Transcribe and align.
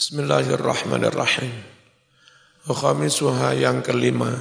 Bismillahirrahmanirrahim. 0.00 1.52
Khamisuha 2.64 3.52
yang 3.52 3.84
kelima 3.84 4.32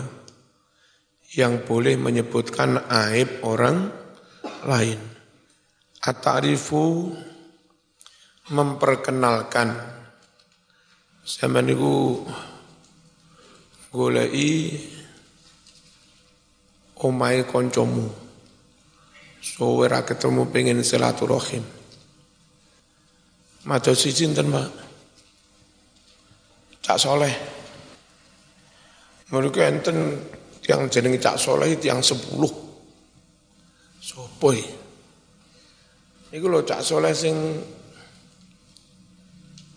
yang 1.35 1.59
boleh 1.67 1.99
menyebutkan 1.99 2.79
aib 2.87 3.43
orang 3.43 3.91
lain. 4.63 4.95
At-ta'rifu 5.99 7.11
memperkenalkan 8.55 9.75
sama 11.27 11.59
niku 11.59 12.23
golei 13.91 14.79
omai 17.03 17.43
koncomu. 17.43 18.07
So 19.43 19.83
ketemu 19.83 20.41
pengen 20.55 20.79
silaturahim. 20.87 21.67
Maca 23.67 23.91
siji 23.91 24.23
enten, 24.23 24.55
Mbak. 24.55 24.88
Cak 26.89 26.97
Soleh. 26.97 27.29
Mereka 29.29 29.61
enten 29.61 30.17
yang 30.65 30.89
jenenge 30.89 31.21
Cak 31.21 31.37
Soleh 31.37 31.77
itu 31.77 31.85
yang 31.85 32.01
sepuluh. 32.01 32.49
Sopoi. 34.01 34.57
Iku 36.33 36.49
lho 36.49 36.65
Cak 36.65 36.81
Soleh 36.81 37.13
sing 37.13 37.61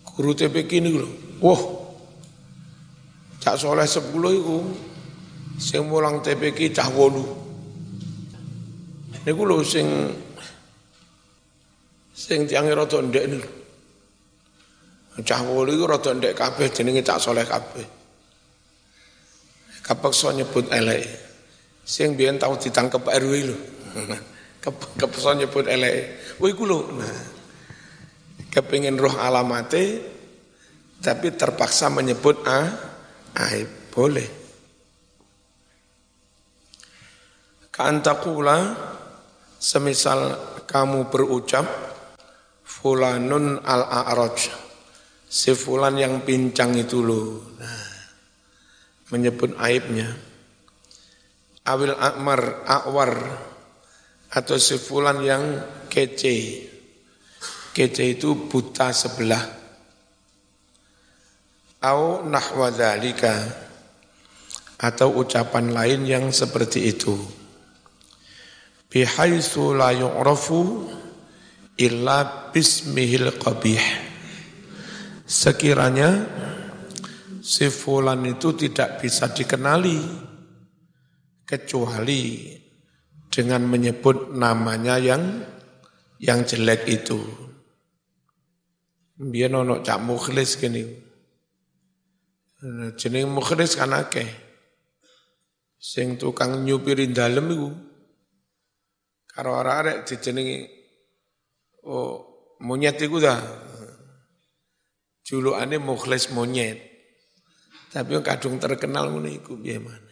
guru 0.09 0.33
TPK 0.33 0.81
ini 0.81 0.89
lho. 0.97 1.09
Wah. 1.45 1.61
Cak 3.45 3.61
Soleh 3.61 3.85
sepuluh 3.85 4.33
itu 4.33 4.59
sing 5.61 5.85
mulang 5.85 6.25
TPK 6.25 6.73
cah 6.73 6.89
wolu. 6.89 7.29
Niku 9.29 9.45
lho 9.45 9.61
sing 9.61 10.17
sing 12.17 12.49
tiang 12.49 12.73
rada 12.73 13.05
ndek. 13.05 13.62
Cah 15.21 15.45
wolu 15.45 15.77
iku 15.77 15.85
rada 15.85 16.17
ndek 16.17 16.33
kabeh 16.33 16.73
jenenge 16.73 17.05
Cak 17.05 17.21
Soleh 17.21 17.45
kabeh. 17.45 17.85
Kepeksa 19.85 20.33
nyebut 20.33 20.73
elek. 20.73 21.05
Sing 21.85 22.17
biyen 22.17 22.41
tau 22.41 22.57
ditangkep 22.57 23.05
RW 23.05 23.33
lho. 23.45 23.57
Kepeksa 24.97 25.37
nyebut 25.37 25.69
elek. 25.69 25.97
Wah 26.41 26.49
iku 26.49 26.65
lho. 26.65 26.81
Nah. 26.97 27.21
Kepengin 28.49 28.97
roh 28.97 29.13
alamate 29.17 30.01
tapi 31.05 31.37
terpaksa 31.37 31.93
menyebut 31.93 32.41
a 32.49 32.73
aib. 33.37 33.69
Boleh. 33.93 34.29
Kantakula 37.69 38.73
semisal 39.61 40.41
kamu 40.65 41.13
berucap 41.13 41.69
fulanun 42.65 43.61
al-a'raj 43.61 44.72
si 45.33 45.57
fulan 45.57 45.97
yang 45.97 46.21
pincang 46.21 46.77
itu 46.77 47.01
loh. 47.01 47.57
Nah, 47.57 47.89
menyebut 49.09 49.57
aibnya. 49.57 50.13
Awil 51.65 51.97
akmar, 51.97 52.69
akwar, 52.69 53.13
atau 54.29 54.57
si 54.61 54.77
fulan 54.77 55.25
yang 55.25 55.45
kece. 55.89 56.69
Kece 57.73 58.05
itu 58.13 58.45
buta 58.45 58.93
sebelah. 58.93 59.41
Au 61.81 62.29
nahwa 62.29 62.69
dhalika, 62.69 63.33
atau 64.77 65.17
ucapan 65.17 65.73
lain 65.73 66.01
yang 66.05 66.25
seperti 66.29 66.93
itu. 66.93 67.17
Bihaitsu 68.93 69.73
la 69.73 69.97
yu'rafu 69.97 70.93
illa 71.81 72.53
bismihil 72.53 73.33
qabih 73.41 74.12
sekiranya 75.33 76.29
si 77.41 77.73
fulan 77.73 78.21
itu 78.29 78.53
tidak 78.53 79.01
bisa 79.01 79.33
dikenali 79.33 79.97
kecuali 81.49 82.53
dengan 83.33 83.65
menyebut 83.65 84.37
namanya 84.37 85.01
yang 85.01 85.41
yang 86.21 86.45
jelek 86.45 86.85
itu. 86.85 87.17
Biar 89.17 89.49
nono 89.49 89.81
cak 89.81 89.99
mukhlis 90.05 90.61
gini. 90.61 90.85
Jeneng 93.01 93.33
mukhlis 93.33 93.75
kan 93.81 93.97
akeh. 93.97 94.29
Sing 95.81 96.21
tukang 96.21 96.63
nyupirin 96.63 97.17
dalem 97.17 97.47
iku. 97.51 97.71
Karo 99.33 99.57
arek 99.57 100.05
dijenengi 100.05 100.69
oh 101.89 102.21
monyet 102.61 103.01
iku 103.01 103.17
dah 103.19 103.72
Julukane 105.23 105.79
mukhlis 105.79 106.31
monyet. 106.35 106.79
Tapi 107.93 108.17
yang 108.17 108.25
kadung 108.25 108.57
terkenal 108.57 109.13
ngono 109.13 109.29
iku 109.29 109.59
piye 109.61 109.79
mana. 109.79 110.11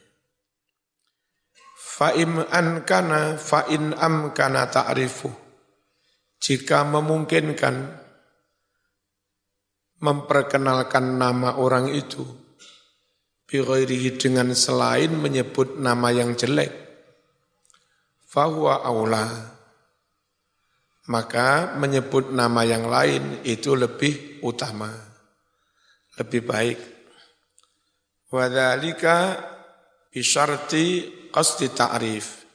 Fa 1.77 2.13
im 2.17 2.45
an 2.49 2.85
kana 2.85 3.41
fa 3.41 3.69
in 3.69 3.97
am 3.97 4.33
kana 4.37 4.69
ta'rifu. 4.69 5.33
Jika 6.41 6.85
memungkinkan 6.89 7.75
memperkenalkan 10.01 11.21
nama 11.21 11.61
orang 11.61 11.93
itu 11.93 12.25
bighairihi 13.51 14.17
dengan 14.17 14.55
selain 14.55 15.13
menyebut 15.13 15.77
nama 15.77 16.09
yang 16.15 16.39
jelek 16.39 16.71
fahuwa 18.31 18.87
aula 18.87 19.27
maka 21.11 21.75
menyebut 21.75 22.31
nama 22.31 22.63
yang 22.63 22.87
lain 22.87 23.43
itu 23.43 23.75
lebih 23.75 24.30
utama 24.43 24.91
lebih 26.21 26.43
baik. 26.45 26.79
Wadhalika 28.31 29.41
bisyarti 30.13 30.85
qasdi 31.35 31.73
ta'rif. 31.73 32.47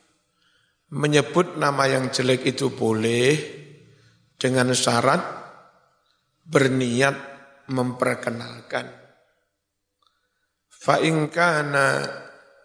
Menyebut 0.95 1.57
nama 1.57 1.89
yang 1.89 2.13
jelek 2.13 2.45
itu 2.45 2.71
boleh 2.71 3.35
dengan 4.37 4.71
syarat 4.71 5.19
berniat 6.45 7.17
memperkenalkan. 7.73 8.85
Fa 10.69 11.01
in 11.01 11.27
kana 11.33 12.05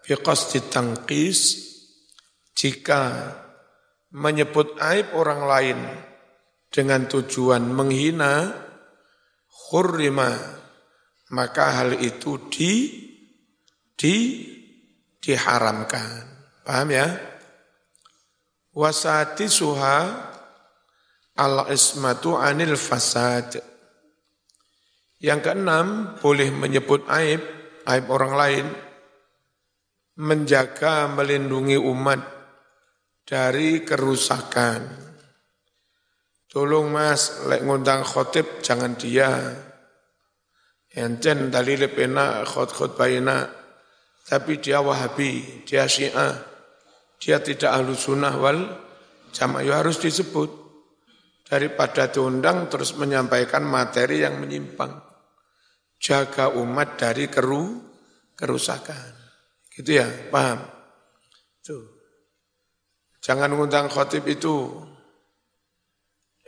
fi 0.05 0.13
qasdi 0.13 0.61
tangqis 0.69 1.39
jika 2.53 3.33
menyebut 4.13 4.77
aib 4.77 5.17
orang 5.17 5.41
lain 5.49 5.79
dengan 6.69 7.09
tujuan 7.09 7.65
menghina 7.67 8.53
khurrima 9.71 10.59
maka 11.31 11.79
hal 11.79 11.95
itu 12.03 12.51
di 12.51 12.73
di 13.95 14.15
diharamkan. 15.21 16.27
Paham 16.67 16.89
ya? 16.91 17.07
Wasati 18.75 19.47
suha 19.47 19.99
al 21.39 21.55
ismatu 21.71 22.35
anil 22.35 22.75
fasad. 22.75 23.61
Yang 25.21 25.39
keenam, 25.45 26.17
boleh 26.17 26.49
menyebut 26.49 27.05
aib, 27.05 27.45
aib 27.85 28.05
orang 28.09 28.33
lain, 28.33 28.65
menjaga 30.17 31.05
melindungi 31.13 31.77
umat 31.77 32.25
dari 33.21 33.85
kerusakan. 33.85 35.10
Tolong 36.51 36.91
mas, 36.91 37.47
lek 37.47 37.63
ngundang 37.63 38.03
khotib 38.03 38.59
jangan 38.59 38.99
dia, 38.99 39.31
Enten 40.91 41.47
dalil 41.47 41.87
pena 41.87 42.43
khot 42.43 42.75
khot 42.75 42.99
bayina, 42.99 43.47
tapi 44.27 44.59
dia 44.59 44.83
wahabi, 44.83 45.63
dia 45.63 45.87
syiah, 45.87 46.35
dia 47.15 47.39
tidak 47.39 47.71
ahlu 47.71 47.95
sunnah 47.95 48.35
wal 48.35 48.59
jamaah 49.31 49.63
ya 49.63 49.79
harus 49.79 50.03
disebut 50.03 50.51
daripada 51.47 52.11
diundang 52.11 52.67
terus 52.67 52.99
menyampaikan 52.99 53.63
materi 53.63 54.19
yang 54.19 54.35
menyimpang. 54.43 54.99
Jaga 55.95 56.51
umat 56.59 56.99
dari 56.99 57.31
keru 57.31 57.79
kerusakan. 58.35 59.15
Gitu 59.71 59.95
ya, 59.95 60.07
paham? 60.27 60.59
Tuh. 61.63 61.87
Jangan 63.23 63.53
ngundang 63.55 63.87
khotib 63.87 64.27
itu. 64.27 64.75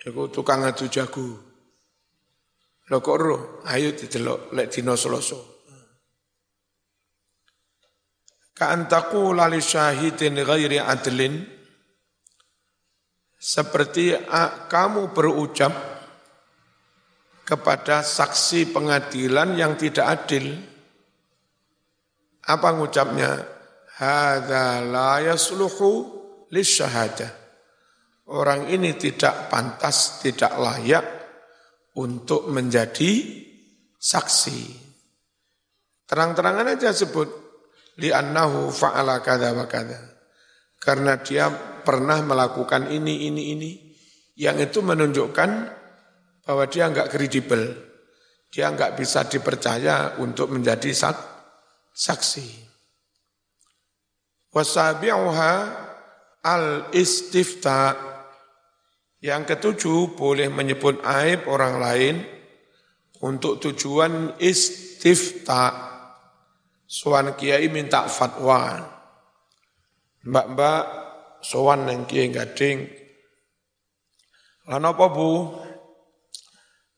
Itu 0.04 0.28
tukang 0.28 0.68
adu 0.68 0.92
jago. 0.92 1.24
Lho 2.92 2.98
kok 3.00 3.16
roh, 3.16 3.64
ayo 3.72 3.96
didelok 3.96 4.52
lek 4.52 4.68
dina 4.68 5.00
Selasa. 5.00 5.40
Ka'antaku 8.54 9.32
lali 9.32 9.64
syahidin 9.64 10.44
ghairi 10.44 10.78
adlin 10.78 11.42
seperti 13.40 14.14
kamu 14.68 15.16
berucap 15.16 15.72
kepada 17.48 18.04
saksi 18.04 18.76
pengadilan 18.76 19.56
yang 19.56 19.80
tidak 19.80 20.06
adil. 20.20 20.60
Apa 22.44 22.76
ngucapnya? 22.76 23.40
Hadza 24.00 24.84
la 24.84 25.24
yasluhu 25.24 25.90
lisyahadah. 26.52 27.43
Orang 28.32 28.72
ini 28.72 28.96
tidak 28.96 29.52
pantas, 29.52 30.24
tidak 30.24 30.56
layak 30.56 31.06
untuk 32.00 32.48
menjadi 32.48 33.12
saksi. 34.00 34.62
Terang-terangan 36.08 36.72
aja 36.72 36.96
sebut 36.96 37.28
li'annahu 38.00 38.72
fa'ala 38.72 39.20
kada 39.20 39.52
wa 39.52 39.68
kada. 39.68 40.00
Karena 40.80 41.20
dia 41.20 41.48
pernah 41.84 42.20
melakukan 42.24 42.92
ini, 42.92 43.28
ini, 43.28 43.44
ini. 43.56 43.72
Yang 44.40 44.72
itu 44.72 44.80
menunjukkan 44.84 45.50
bahwa 46.44 46.64
dia 46.68 46.88
enggak 46.92 47.12
kredibel. 47.12 47.76
Dia 48.52 48.70
enggak 48.72 49.00
bisa 49.00 49.24
dipercaya 49.28 50.20
untuk 50.20 50.52
menjadi 50.52 50.92
sak, 50.92 51.18
saksi. 51.92 52.48
Wasabi'uha 54.52 55.54
al-istifta. 56.44 58.13
Yang 59.24 59.56
ketujuh, 59.56 60.20
boleh 60.20 60.52
menyebut 60.52 61.00
aib 61.00 61.48
orang 61.48 61.80
lain 61.80 62.16
untuk 63.24 63.64
tujuan 63.64 64.36
istifta. 64.36 65.96
Soan 66.84 67.32
kiai 67.40 67.72
minta 67.72 68.04
fatwa. 68.12 68.84
Mbak-mbak, 70.28 70.84
soan 71.40 71.88
yang 71.88 72.04
kiai 72.04 72.36
gading. 72.36 72.84
Lalu 74.68 74.88
apa 74.92 75.06
bu? 75.08 75.32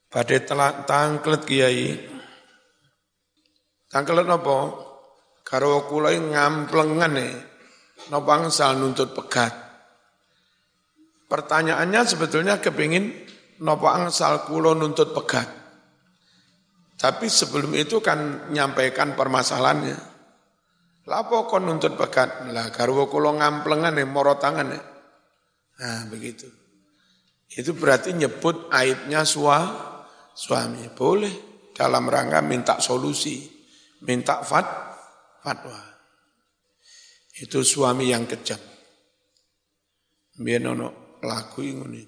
Pada 0.09 0.37
telak 0.41 0.89
tangklet 0.89 1.41
kiai. 1.45 1.93
Tangklet 3.85 4.25
apa? 4.25 4.57
Karo 5.45 5.85
kulai 5.85 6.17
ngamplengan 6.17 7.13
nih. 7.13 7.33
Napa 8.09 8.31
angsal 8.33 8.81
nuntut 8.81 9.13
pegat. 9.13 9.64
Pertanyaannya 11.25 12.01
sebetulnya 12.05 12.61
kepingin 12.61 13.09
napa 13.65 13.97
angsal 13.97 14.45
kulo 14.45 14.77
nuntut 14.77 15.09
pegat. 15.15 15.49
Tapi 16.95 17.27
sebelum 17.27 17.75
itu 17.75 17.99
kan 17.99 18.49
nyampaikan 18.53 19.17
permasalahannya. 19.17 19.97
Lapo 21.05 21.45
kon 21.45 21.69
nuntut 21.69 21.97
pegat? 21.97 22.49
Lah 22.49 22.73
garwa 22.73 23.05
kula 23.05 23.37
ngamplengan 23.37 23.93
nih 23.93 24.07
moro 24.07 24.37
tangan 24.41 24.73
nih. 24.73 24.83
Nah 25.81 26.01
begitu. 26.09 26.49
Itu 27.51 27.77
berarti 27.77 28.15
nyebut 28.15 28.73
aibnya 28.73 29.21
sua, 29.21 29.69
suami. 30.33 30.89
Boleh 30.93 31.33
dalam 31.75 32.09
rangka 32.09 32.41
minta 32.41 32.81
solusi, 32.81 33.43
minta 34.01 34.41
fat, 34.41 34.65
fatwa. 35.45 35.77
Itu 37.37 37.61
suami 37.61 38.09
yang 38.09 38.25
kejam. 38.25 38.57
Biar 40.35 40.63
nono 40.63 41.04
lagu 41.25 41.65
ini. 41.65 42.05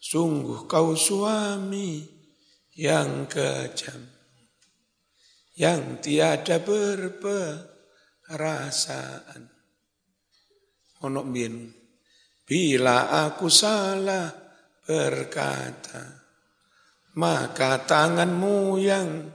Sungguh 0.00 0.64
kau 0.64 0.96
suami 0.96 2.00
yang 2.76 3.28
kejam 3.28 4.16
yang 5.56 6.04
tiada 6.04 6.60
berperasaan. 6.60 9.48
Ono 11.04 11.22
bin, 11.28 11.68
bila 12.44 13.26
aku 13.28 13.48
salah 13.48 14.32
berkata, 14.84 16.04
maka 17.16 17.78
tanganmu 17.84 18.78
yang 18.80 19.32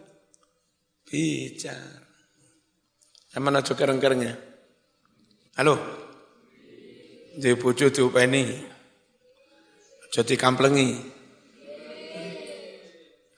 bicara. 1.05 2.01
Yang 3.33 3.43
mana 3.43 3.61
juga 3.65 3.85
kerengkernya? 3.85 4.37
Halo? 5.57 5.75
Di 7.31 7.55
bojo 7.55 7.87
diupeni. 7.89 8.70
Jadi 10.11 10.35
kamplengi. 10.35 10.91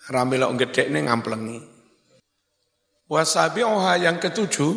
Ramilok 0.09 0.51
gede 0.57 0.89
ini 0.89 1.05
ngamplengi. 1.05 1.59
Wasabi'uha 3.05 4.01
yang 4.01 4.17
ketujuh, 4.17 4.73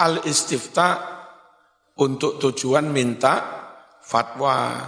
al-istifta 0.00 0.88
untuk 2.00 2.40
tujuan 2.40 2.88
minta 2.88 3.34
fatwa. 4.00 4.80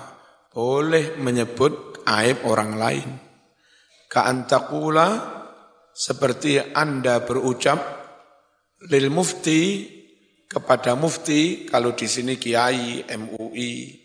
Boleh 0.48 1.20
menyebut 1.20 2.00
aib 2.08 2.48
orang 2.48 2.72
lain. 2.80 3.08
Ka'antakula 4.08 5.08
seperti 5.92 6.62
Anda 6.72 7.20
berucap 7.20 7.82
lil 8.88 9.12
mufti 9.12 9.84
kepada 10.48 10.96
mufti 10.96 11.66
kalau 11.66 11.92
di 11.92 12.06
sini 12.06 12.38
kiai 12.38 13.02
MUI 13.04 14.03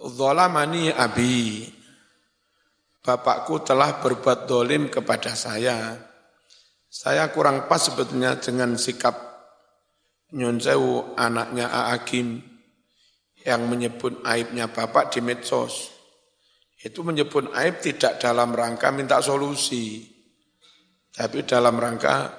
Zolamani 0.00 0.90
abi 0.90 1.68
Bapakku 3.04 3.60
telah 3.60 4.00
berbuat 4.00 4.48
dolim 4.48 4.88
kepada 4.88 5.36
saya 5.36 5.98
saya 6.94 7.26
kurang 7.34 7.66
pas 7.66 7.82
sebetulnya 7.82 8.38
dengan 8.38 8.78
sikap 8.78 9.34
Nyun 10.34 10.58
Sewu, 10.58 11.14
anaknya 11.14 11.70
Aakim, 11.70 12.42
yang 13.46 13.70
menyebut 13.70 14.22
aibnya 14.26 14.66
bapak 14.66 15.14
di 15.14 15.22
medsos. 15.22 15.94
Itu 16.74 17.06
menyebut 17.06 17.54
aib 17.54 17.78
tidak 17.78 18.18
dalam 18.18 18.50
rangka 18.50 18.90
minta 18.90 19.22
solusi, 19.22 20.06
tapi 21.14 21.46
dalam 21.46 21.78
rangka 21.78 22.34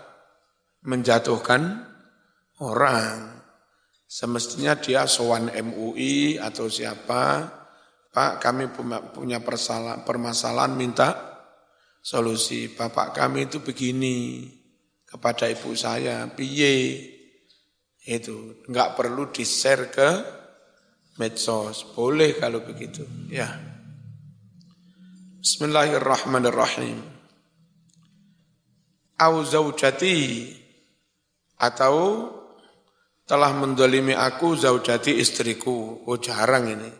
menjatuhkan 0.83 1.61
orang. 2.59 3.34
Semestinya 4.05 4.77
dia 4.77 5.09
sowan 5.09 5.49
MUI 5.49 6.37
atau 6.37 6.69
siapa, 6.69 7.49
Pak 8.13 8.39
kami 8.39 8.71
punya 9.11 9.41
permasalahan 9.41 10.71
minta 10.77 11.09
solusi. 11.99 12.69
Bapak 12.71 13.17
kami 13.17 13.49
itu 13.49 13.59
begini 13.59 14.45
kepada 15.03 15.49
ibu 15.49 15.73
saya, 15.73 16.29
piye 16.31 17.01
itu 18.05 18.61
nggak 18.69 18.93
perlu 18.93 19.33
di-share 19.33 19.89
ke 19.89 20.09
medsos. 21.17 21.83
Boleh 21.91 22.37
kalau 22.37 22.61
begitu. 22.61 23.03
Ya. 23.33 23.49
Bismillahirrahmanirrahim. 25.41 27.01
Au 29.17 29.35
zaujati 29.41 30.51
atau 31.57 32.29
telah 33.25 33.51
mendolimi 33.57 34.13
aku 34.13 34.53
zaujati 34.53 35.17
istriku. 35.17 36.05
Oh 36.05 36.17
jarang 36.21 36.69
ini. 36.69 36.91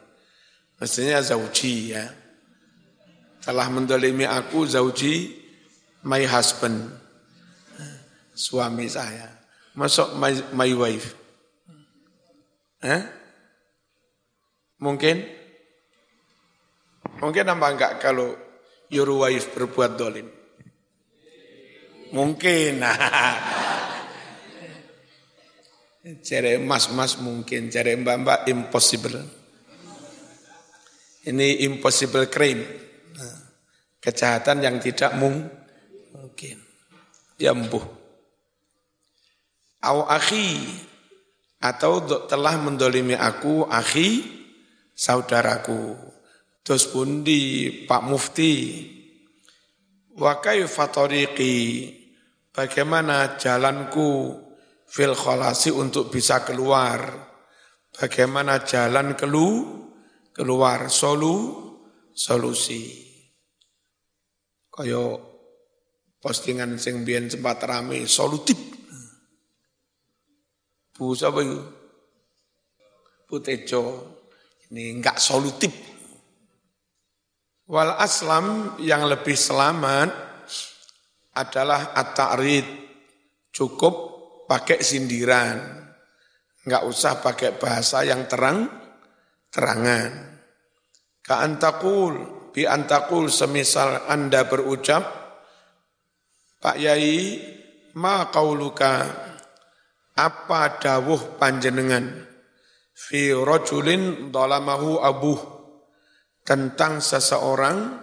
Mestinya 0.81 1.21
zauji 1.21 1.93
ya. 1.93 2.05
Telah 3.45 3.69
mendolimi 3.69 4.25
aku 4.25 4.65
zauji 4.65 5.31
my 6.03 6.25
husband. 6.25 6.89
Suami 8.35 8.89
saya. 8.89 9.31
Masuk 9.77 10.17
my, 10.17 10.33
my 10.51 10.71
wife. 10.75 11.13
Eh? 12.85 13.01
mungkin? 14.81 15.25
Mungkin 17.17 17.45
apa 17.47 17.67
enggak 17.71 17.93
kalau 18.03 18.35
your 18.91 19.09
wife 19.17 19.55
berbuat 19.55 19.97
dolim? 19.97 20.27
Mungkin 22.13 22.83
cari 26.21 26.61
mas-mas 26.61 27.17
mungkin 27.17 27.73
cari 27.73 27.97
mbak-mbak 27.97 28.45
impossible 28.45 29.25
ini 31.25 31.65
impossible 31.65 32.29
crime 32.29 32.85
Kejahatan 34.05 34.61
yang 34.61 34.77
tidak 34.77 35.17
mungkin. 35.17 36.61
Ya 37.41 37.57
empuh. 37.57 37.81
Au 39.81 40.05
akhi 40.05 40.61
atau 41.57 42.05
telah 42.29 42.53
mendolimi 42.61 43.17
aku 43.17 43.65
akhi 43.65 44.21
saudaraku. 44.93 45.97
Terus 46.61 46.85
pundi 46.85 47.69
Pak 47.89 48.05
Mufti 48.05 48.53
wa 50.21 50.37
kaifa 50.37 50.85
bagaimana 52.53 53.41
jalanku 53.41 54.37
fil 54.95 55.11
kholasi 55.11 55.75
untuk 55.75 56.07
bisa 56.07 56.47
keluar 56.47 57.03
bagaimana 57.91 58.63
jalan 58.63 59.19
kelu 59.19 59.83
keluar 60.31 60.87
solu 60.87 61.35
solusi 62.15 63.03
Kaya 64.75 65.15
postingan 66.19 66.75
sing 66.75 67.07
biyen 67.07 67.31
sempat 67.31 67.63
rame 67.63 68.03
solutif. 68.11 68.59
Bu 70.91 71.15
sapa 71.15 71.39
itu? 71.39 71.63
Bu 73.23 73.39
Tejo. 73.39 73.83
Ini 74.67 74.99
enggak 74.99 75.15
solutif. 75.15 75.71
Wal 77.71 77.95
aslam 77.95 78.75
yang 78.83 79.07
lebih 79.07 79.31
selamat 79.31 80.11
adalah 81.39 81.95
at-ta'rid. 81.95 82.67
Cukup 83.55 84.14
pakai 84.45 84.81
sindiran. 84.81 85.85
Enggak 86.65 86.83
usah 86.89 87.21
pakai 87.21 87.57
bahasa 87.57 88.01
yang 88.01 88.25
terang, 88.25 88.65
terangan. 89.53 90.41
Ka'antakul 91.21 92.13
bi 92.53 92.65
antakul 92.65 93.29
semisal 93.29 94.09
Anda 94.09 94.45
berucap 94.45 95.03
Pak 96.61 96.77
Yai, 96.81 97.37
ma 97.93 98.33
qauluka 98.33 99.05
apa 100.15 100.79
dawuh 100.79 101.37
panjenengan 101.37 102.25
fi 102.95 103.35
rajulin 103.35 104.31
dalamahu 104.31 105.03
abuh 105.03 105.37
tentang 106.47 107.03
seseorang 107.03 107.99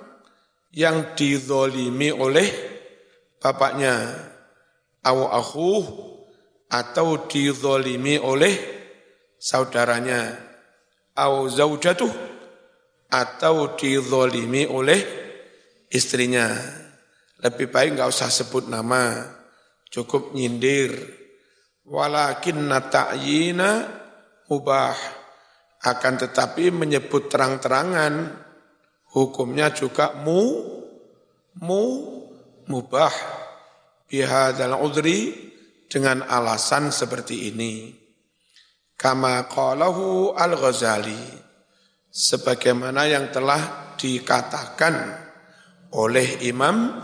yang 0.77 1.17
dizolimi 1.17 2.13
oleh 2.13 2.49
bapaknya 3.41 4.13
aw 5.03 5.19
akhuh 5.41 6.12
atau 6.73 7.29
dizolimi 7.29 8.17
oleh 8.17 8.57
saudaranya. 9.37 10.33
Aw 11.13 11.45
zaujatuh 11.53 12.13
atau 13.13 13.77
dizolimi 13.77 14.65
oleh 14.65 15.01
istrinya. 15.93 16.49
Lebih 17.45 17.69
baik 17.69 18.01
nggak 18.01 18.09
usah 18.09 18.33
sebut 18.33 18.73
nama 18.73 19.29
cukup 19.93 20.33
nyindir. 20.33 20.97
Walakin 21.85 22.73
ta'yina 22.89 23.85
mubah 24.49 24.97
akan 25.85 26.15
tetapi 26.25 26.73
menyebut 26.73 27.29
terang-terangan. 27.29 28.41
Hukumnya 29.13 29.77
juga 29.77 30.17
mu 30.17 30.65
mu 31.61 31.85
mubah. 32.65 33.13
Bihadzal 34.09 34.73
udri 34.81 35.52
dengan 35.93 36.25
alasan 36.25 36.89
seperti 36.89 37.53
ini 37.53 37.93
kama 38.97 39.45
qalahu 39.53 40.33
al-Ghazali 40.33 41.21
sebagaimana 42.09 43.05
yang 43.13 43.29
telah 43.29 43.93
dikatakan 44.01 44.97
oleh 45.93 46.49
Imam 46.49 46.97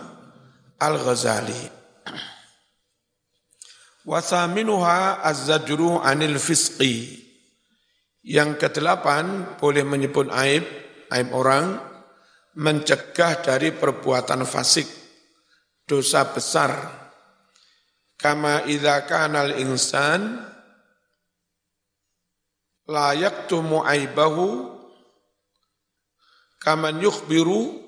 Al-Ghazali 0.80 1.78
Wasaminuha 4.08 5.20
az-zajru 5.20 6.00
anil 6.00 6.40
fisqi. 6.40 7.20
Yang 8.24 8.56
kedelapan 8.56 9.56
boleh 9.60 9.84
menyebut 9.84 10.32
aib, 10.32 10.64
aib 11.12 11.28
orang, 11.36 11.76
mencegah 12.56 13.44
dari 13.44 13.68
perbuatan 13.68 14.48
fasik, 14.48 14.88
dosa 15.84 16.24
besar. 16.32 16.72
Kama 18.18 18.66
idza 18.66 19.06
kana 19.06 19.46
al-insan 19.46 20.42
la 22.90 23.14
yaktumu 23.14 23.86
aibahu 23.86 24.74
kaman 26.58 26.98
yukhbiru 26.98 27.78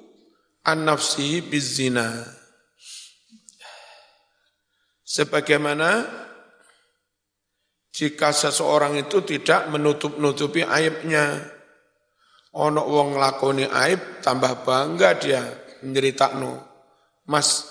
an 0.62 0.87
nafsihi 0.87 1.42
bizina. 1.42 2.22
Sebagaimana 5.02 6.06
jika 7.90 8.30
seseorang 8.30 9.02
itu 9.02 9.26
tidak 9.26 9.66
menutup-nutupi 9.75 10.62
aibnya. 10.62 11.42
Ono 12.50 12.82
wong 12.82 13.14
lakoni 13.18 13.66
aib 13.66 14.22
tambah 14.22 14.66
bangga 14.66 15.18
dia 15.18 15.42
no. 16.34 16.58
Mas, 17.30 17.62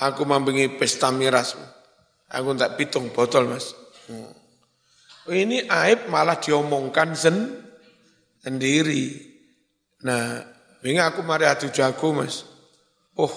aku 0.00 0.24
membengi 0.24 0.80
pesta 0.80 1.12
miras. 1.12 1.56
Aku 2.28 2.52
tak 2.56 2.76
pitung 2.76 3.08
botol, 3.08 3.48
Mas. 3.48 3.72
Hmm. 4.08 4.32
Ini 5.28 5.68
aib 5.68 6.08
malah 6.12 6.36
diomongkan 6.40 7.16
sen 7.16 7.36
sendiri. 8.40 9.16
Nah, 10.04 10.40
ini 10.84 11.00
aku 11.00 11.24
mari 11.24 11.48
adu 11.48 11.72
jago, 11.72 12.12
Mas. 12.12 12.44
Oh, 13.16 13.32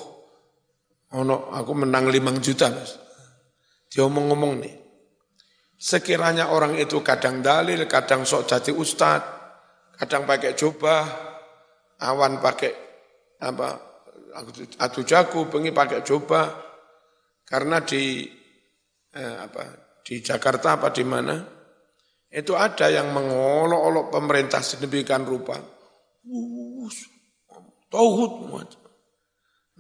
ono 1.16 1.52
aku 1.56 1.72
menang 1.72 2.12
limang 2.12 2.44
juta, 2.44 2.68
Mas. 2.68 3.00
Dia 3.92 4.08
ngomong-ngomong 4.08 4.54
nih. 4.60 4.76
Sekiranya 5.82 6.54
orang 6.54 6.78
itu 6.78 7.02
kadang 7.02 7.42
dalil, 7.42 7.90
kadang 7.90 8.22
sok 8.22 8.46
jadi 8.46 8.72
ustad, 8.76 9.24
kadang 9.98 10.30
pakai 10.30 10.54
jubah, 10.54 11.04
awan 12.06 12.38
pakai 12.38 12.72
apa 13.42 13.68
atu 14.78 15.02
jago, 15.02 15.50
bengi 15.50 15.74
pakai 15.74 16.06
jubah, 16.06 16.46
karena 17.50 17.82
di 17.82 18.30
eh, 19.16 19.36
apa 19.40 19.64
di 20.02 20.20
Jakarta 20.20 20.80
apa 20.80 20.90
di 20.90 21.06
mana 21.06 21.36
itu 22.32 22.56
ada 22.56 22.88
yang 22.88 23.12
mengolok-olok 23.12 24.08
pemerintah 24.08 24.64
sedemikian 24.64 25.28
rupa. 25.28 25.60
Tauhud 27.92 28.32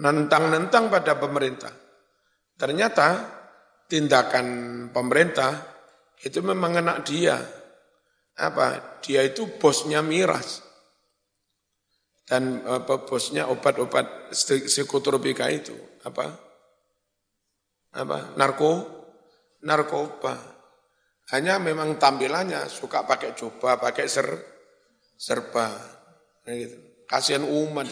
nentang-nentang 0.03 0.91
pada 0.91 1.15
pemerintah. 1.15 1.71
Ternyata 2.59 3.07
tindakan 3.87 4.47
pemerintah 4.91 5.63
itu 6.19 6.43
memang 6.43 6.75
enak 6.83 7.07
dia. 7.07 7.39
Apa? 8.35 8.99
Dia 8.99 9.23
itu 9.23 9.47
bosnya 9.55 10.03
miras. 10.03 10.59
Dan 12.27 12.67
apa 12.67 13.07
bosnya 13.07 13.47
obat-obat 13.47 14.35
psikotropika 14.35 15.47
itu 15.47 15.75
apa? 16.03 16.35
Apa? 17.95 18.35
Narko, 18.35 19.00
narkoba. 19.63 20.37
Hanya 21.31 21.61
memang 21.63 21.95
tampilannya 21.95 22.67
suka 22.67 23.07
pakai 23.07 23.31
coba, 23.37 23.79
pakai 23.79 24.05
ser, 24.09 24.27
serba. 25.15 25.71
Gitu. 26.43 27.07
Kasihan 27.07 27.47
umat. 27.47 27.87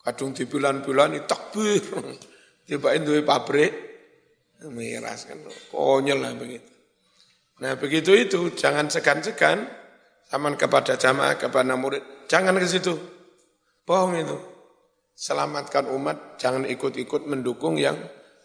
Kadung 0.00 0.32
di 0.32 0.48
bulan-bulan 0.48 1.28
takbir. 1.28 1.84
Tiba 2.68 2.92
itu 2.92 3.24
pabrik, 3.24 3.72
miras 4.68 5.24
kan 5.24 5.40
konyol 5.72 6.20
lah 6.20 6.36
begitu. 6.36 6.68
Nah 7.64 7.80
begitu 7.80 8.12
itu 8.12 8.52
jangan 8.52 8.92
segan-segan 8.92 9.64
zaman 10.28 10.54
kepada 10.60 11.00
jamaah 11.00 11.40
kepada 11.40 11.74
murid 11.74 12.28
jangan 12.28 12.60
ke 12.60 12.68
situ 12.68 12.92
bohong 13.88 14.20
itu 14.20 14.36
selamatkan 15.16 15.88
umat 15.88 16.36
jangan 16.36 16.68
ikut-ikut 16.68 17.24
mendukung 17.24 17.80
yang 17.80 17.96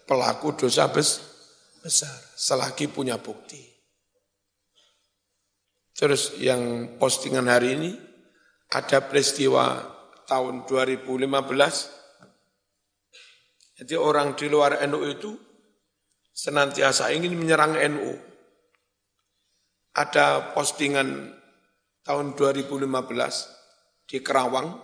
pelaku 0.08 0.56
dosa 0.56 0.88
besar 0.88 1.33
selagi 2.38 2.88
punya 2.88 3.20
bukti. 3.20 3.60
Terus 5.94 6.40
yang 6.40 6.96
postingan 6.98 7.52
hari 7.52 7.78
ini 7.78 7.92
ada 8.74 9.04
peristiwa 9.06 9.84
tahun 10.26 10.66
2015 10.66 12.04
jadi 13.84 14.00
orang 14.00 14.38
di 14.40 14.48
luar 14.48 14.80
NU 14.88 15.02
itu 15.12 15.36
senantiasa 16.32 17.12
ingin 17.12 17.36
menyerang 17.36 17.76
NU. 17.92 18.16
Ada 19.92 20.56
postingan 20.56 21.36
tahun 22.08 22.34
2015 22.40 22.88
di 24.10 24.18
Kerawang, 24.24 24.80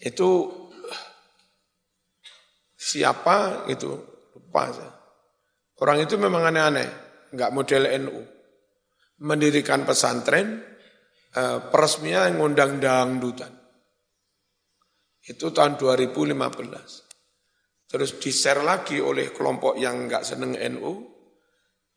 itu 0.00 0.50
siapa 2.74 3.68
itu 3.68 3.92
lupa 4.34 4.72
saya. 4.72 4.95
Orang 5.80 6.00
itu 6.00 6.16
memang 6.16 6.48
aneh-aneh, 6.48 6.88
nggak 7.32 7.52
model 7.52 7.84
NU. 8.00 8.20
Mendirikan 9.24 9.84
pesantren, 9.88 10.60
eh, 11.32 11.58
peresmian 11.72 12.36
ngundang 12.36 12.80
dangdutan. 12.80 13.52
Itu 15.26 15.50
tahun 15.50 15.76
2015 15.76 17.06
terus 17.86 18.18
di-share 18.18 18.66
lagi 18.66 18.98
oleh 18.98 19.30
kelompok 19.30 19.78
yang 19.78 20.06
enggak 20.06 20.26
seneng 20.26 20.58
NU, 20.74 20.92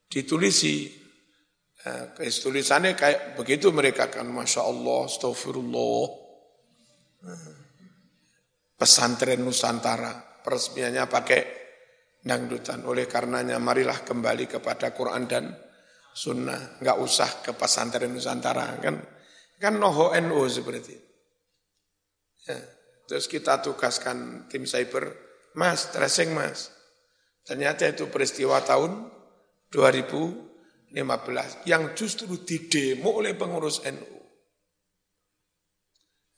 ditulisi. 0.05 0.85
Nah, 1.79 2.13
tulisannya 2.15 2.93
kayak 2.93 3.39
begitu 3.39 3.73
mereka 3.73 4.11
kan, 4.11 4.29
Masya 4.29 4.61
Allah, 4.61 5.09
Astagfirullah. 5.09 6.05
Pesantren 8.79 9.43
Nusantara, 9.43 10.39
peresmiannya 10.39 11.03
pakai 11.09 11.41
dangdutan. 12.23 12.83
Oleh 12.83 13.07
karenanya 13.07 13.57
marilah 13.59 14.03
kembali 14.03 14.45
kepada 14.47 14.91
Quran 14.91 15.23
dan 15.27 15.51
Sunnah. 16.11 16.81
Enggak 16.83 16.97
usah 16.99 17.29
ke 17.43 17.55
pesantren 17.55 18.11
Nusantara. 18.11 18.79
Kan 18.79 18.99
kan 19.59 19.75
noho 19.75 20.15
NU 20.15 20.39
seperti 20.47 20.79
itu. 20.79 21.07
Ya. 22.47 22.59
Terus 23.09 23.25
kita 23.25 23.57
tugaskan 23.65 24.45
tim 24.47 24.69
cyber, 24.69 25.09
Mas, 25.57 25.89
tracing 25.89 26.29
mas. 26.29 26.69
Ternyata 27.41 27.89
itu 27.89 28.05
peristiwa 28.05 28.61
tahun 28.61 29.09
2015 29.73 30.93
yang 31.65 31.97
justru 31.97 32.37
didemo 32.45 33.17
oleh 33.17 33.33
pengurus 33.33 33.81
NU. 33.89 34.19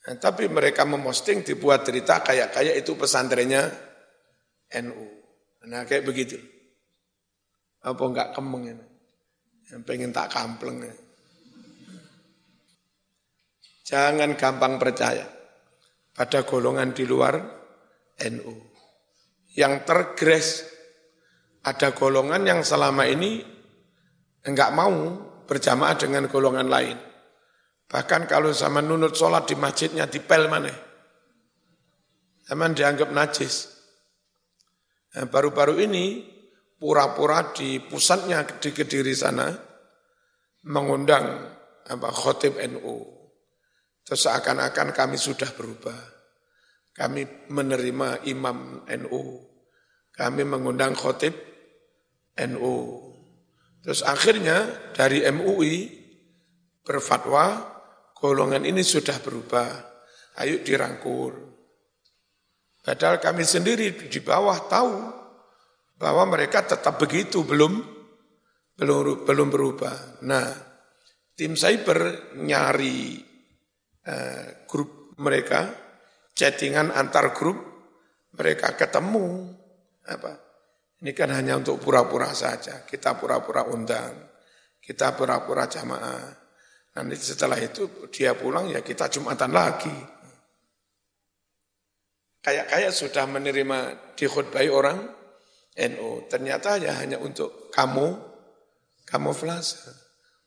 Nah, 0.01 0.15
tapi 0.17 0.47
mereka 0.47 0.87
memosting 0.87 1.43
dibuat 1.43 1.85
cerita 1.85 2.23
kayak-kayak 2.23 2.79
itu 2.79 2.95
pesantrennya 2.95 3.67
NU. 4.81 5.20
Nah 5.69 5.85
kayak 5.85 6.07
begitu. 6.07 6.41
Apa 7.81 8.01
enggak 8.05 8.33
kemeng 8.33 8.77
ini? 8.77 8.85
Yang 9.69 9.81
pengen 9.85 10.11
tak 10.13 10.33
kampleng. 10.33 10.81
Ya. 10.81 10.95
Jangan 13.85 14.37
gampang 14.37 14.77
percaya 14.77 15.25
pada 16.13 16.45
golongan 16.45 16.93
di 16.93 17.03
luar 17.05 17.37
NU 18.29 18.53
yang 19.57 19.83
tergres. 19.85 20.69
Ada 21.61 21.93
golongan 21.93 22.41
yang 22.41 22.65
selama 22.65 23.05
ini 23.05 23.45
enggak 24.49 24.73
mau 24.73 24.93
berjamaah 25.45 25.93
dengan 25.93 26.25
golongan 26.25 26.65
lain. 26.65 26.97
Bahkan 27.91 28.25
kalau 28.25 28.49
sama 28.55 28.81
nunut 28.81 29.13
sholat 29.13 29.45
di 29.45 29.53
masjidnya 29.59 30.09
dipel 30.09 30.49
mana. 30.49 30.71
Zaman 32.47 32.71
dianggap 32.73 33.11
najis. 33.13 33.80
Nah, 35.11 35.25
baru-baru 35.27 35.83
ini 35.83 36.23
pura-pura 36.79 37.51
di 37.51 37.83
pusatnya 37.83 38.47
di 38.47 38.69
Kediri 38.71 39.11
sana 39.11 39.51
mengundang 40.65 41.25
apa 41.85 42.09
khotib 42.09 42.55
NU. 42.57 43.21
Terus 44.01 44.21
seakan-akan 44.25 44.95
kami 44.95 45.17
sudah 45.19 45.51
berubah. 45.53 45.99
Kami 46.91 47.51
menerima 47.51 48.27
imam 48.27 48.87
NU. 48.87 49.23
Kami 50.11 50.41
mengundang 50.43 50.95
khotib 50.95 51.35
NU. 52.47 52.75
Terus 53.81 54.05
akhirnya 54.05 54.91
dari 54.93 55.25
MUI 55.27 56.01
berfatwa 56.85 57.67
golongan 58.17 58.63
ini 58.63 58.85
sudah 58.85 59.17
berubah. 59.19 59.69
Ayo 60.39 60.61
dirangkul. 60.61 61.50
Padahal 62.81 63.21
kami 63.21 63.45
sendiri 63.45 63.93
di 64.09 64.19
bawah 64.25 64.57
tahu 64.65 64.93
bahwa 66.01 66.23
mereka 66.33 66.65
tetap 66.65 66.97
begitu, 66.97 67.45
belum 67.45 67.77
belum 68.73 69.21
belum 69.29 69.47
berubah. 69.53 70.25
Nah, 70.25 70.49
tim 71.37 71.53
cyber 71.53 72.33
nyari 72.41 73.21
uh, 74.09 74.65
grup 74.65 75.13
mereka, 75.21 75.69
chattingan 76.33 76.89
antar 76.89 77.29
grup, 77.37 77.61
mereka 78.33 78.73
ketemu 78.73 79.53
apa? 80.09 80.33
Ini 81.01 81.13
kan 81.17 81.33
hanya 81.33 81.61
untuk 81.61 81.81
pura-pura 81.81 82.33
saja. 82.33 82.81
Kita 82.85 83.17
pura-pura 83.17 83.65
undang, 83.69 84.25
kita 84.81 85.13
pura-pura 85.13 85.69
jamaah. 85.69 86.41
Nanti 86.97 87.15
setelah 87.17 87.57
itu 87.61 88.09
dia 88.09 88.33
pulang 88.33 88.69
ya 88.73 88.81
kita 88.81 89.05
jumatan 89.09 89.53
lagi. 89.53 89.93
Kayak-kayak 92.41 92.91
sudah 92.93 93.25
menerima 93.29 93.79
dikhutbahi 94.17 94.69
orang 94.73 94.97
NU. 95.77 96.25
Ternyata 96.25 96.81
ya 96.81 96.97
hanya 96.97 97.21
untuk 97.21 97.69
kamu, 97.69 98.17
kamuflase, 99.05 99.93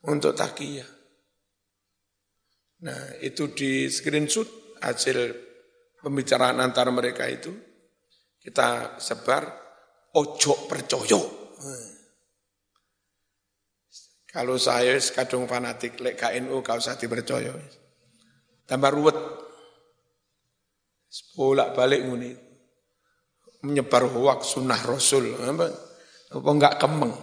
untuk 0.02 0.34
takiyah. 0.34 0.90
Nah 2.84 3.22
itu 3.22 3.54
di 3.54 3.86
screenshot 3.88 4.76
hasil 4.82 5.32
pembicaraan 6.02 6.58
antara 6.58 6.90
mereka 6.90 7.30
itu. 7.30 7.54
Kita 8.42 9.00
sebar 9.00 9.48
ojo 10.18 10.68
percaya. 10.68 11.22
Kalau 14.34 14.58
saya 14.58 14.98
kadung 15.14 15.46
fanatik 15.46 16.02
lek 16.02 16.18
KNU 16.18 16.58
kau 16.60 16.74
usah 16.74 16.98
dipercaya. 16.98 17.54
Tambah 18.66 18.90
ruwet. 18.90 19.18
Bolak 21.34 21.74
balik 21.78 22.02
nguni. 22.02 22.32
Menyebar 23.64 24.10
hoak 24.10 24.42
sunnah 24.42 24.80
Rasul. 24.82 25.34
Apa, 25.38 25.66
apa 26.34 26.48
enggak 26.50 26.74
kemeng. 26.80 27.14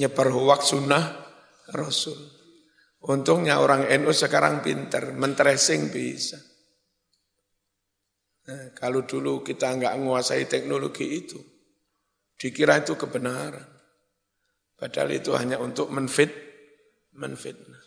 Nyebar 0.00 0.28
hoak 0.32 0.60
sunnah 0.64 1.04
Rasul. 1.70 2.16
Untungnya 3.04 3.60
orang 3.60 3.84
NU 4.00 4.10
sekarang 4.16 4.64
pinter, 4.64 5.12
mentracing 5.12 5.92
bisa. 5.92 6.40
Nah, 8.48 8.72
kalau 8.72 9.04
dulu 9.04 9.44
kita 9.44 9.68
enggak 9.68 9.94
menguasai 10.00 10.48
teknologi 10.48 11.04
itu, 11.04 11.36
Dikira 12.34 12.82
itu 12.82 12.98
kebenaran. 12.98 13.64
Padahal 14.74 15.10
itu 15.14 15.30
hanya 15.38 15.56
untuk 15.62 15.88
menfit, 15.94 16.34
menfitnah. 17.14 17.80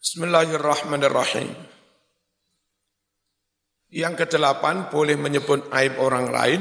Bismillahirrahmanirrahim. 0.00 1.75
Yang 3.96 4.28
kedelapan 4.28 4.92
boleh 4.92 5.16
menyebut 5.16 5.72
aib 5.72 5.96
orang 5.96 6.28
lain 6.28 6.60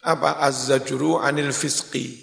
apa 0.00 0.40
azzajuru 0.40 1.20
anil 1.20 1.52
fisqi 1.52 2.16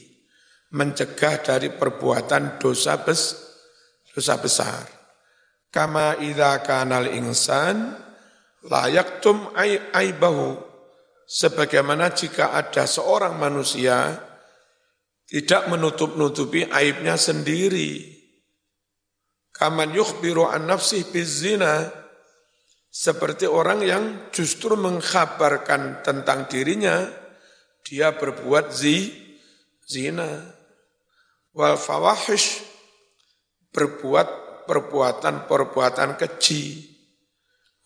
mencegah 0.74 1.46
dari 1.46 1.70
perbuatan 1.70 2.58
dosa 2.58 2.98
bes 3.06 3.38
dosa 4.10 4.42
besar. 4.42 4.90
Kama 5.70 6.18
idza 6.18 6.66
kanal 6.66 7.14
insan 7.14 7.94
layak 8.66 9.22
tum 9.22 9.54
aibahu 9.94 10.74
Sebagaimana 11.24 12.12
jika 12.12 12.52
ada 12.52 12.84
seorang 12.84 13.40
manusia 13.40 14.22
tidak 15.26 15.72
menutup-nutupi 15.72 16.68
aibnya 16.68 17.16
sendiri. 17.16 18.12
Kaman 19.56 19.96
yukhbiru 19.96 20.46
an 20.46 20.68
nafsih 20.68 21.08
bizina. 21.10 22.03
Seperti 22.94 23.50
orang 23.50 23.82
yang 23.82 24.04
justru 24.30 24.78
mengkhabarkan 24.78 26.06
tentang 26.06 26.46
dirinya, 26.46 27.10
dia 27.82 28.14
berbuat 28.14 28.70
zi, 28.70 29.10
zina. 29.82 30.30
Wal 31.58 31.74
fawahish, 31.74 32.62
berbuat 33.74 34.30
perbuatan-perbuatan 34.70 36.22
keji. 36.22 36.94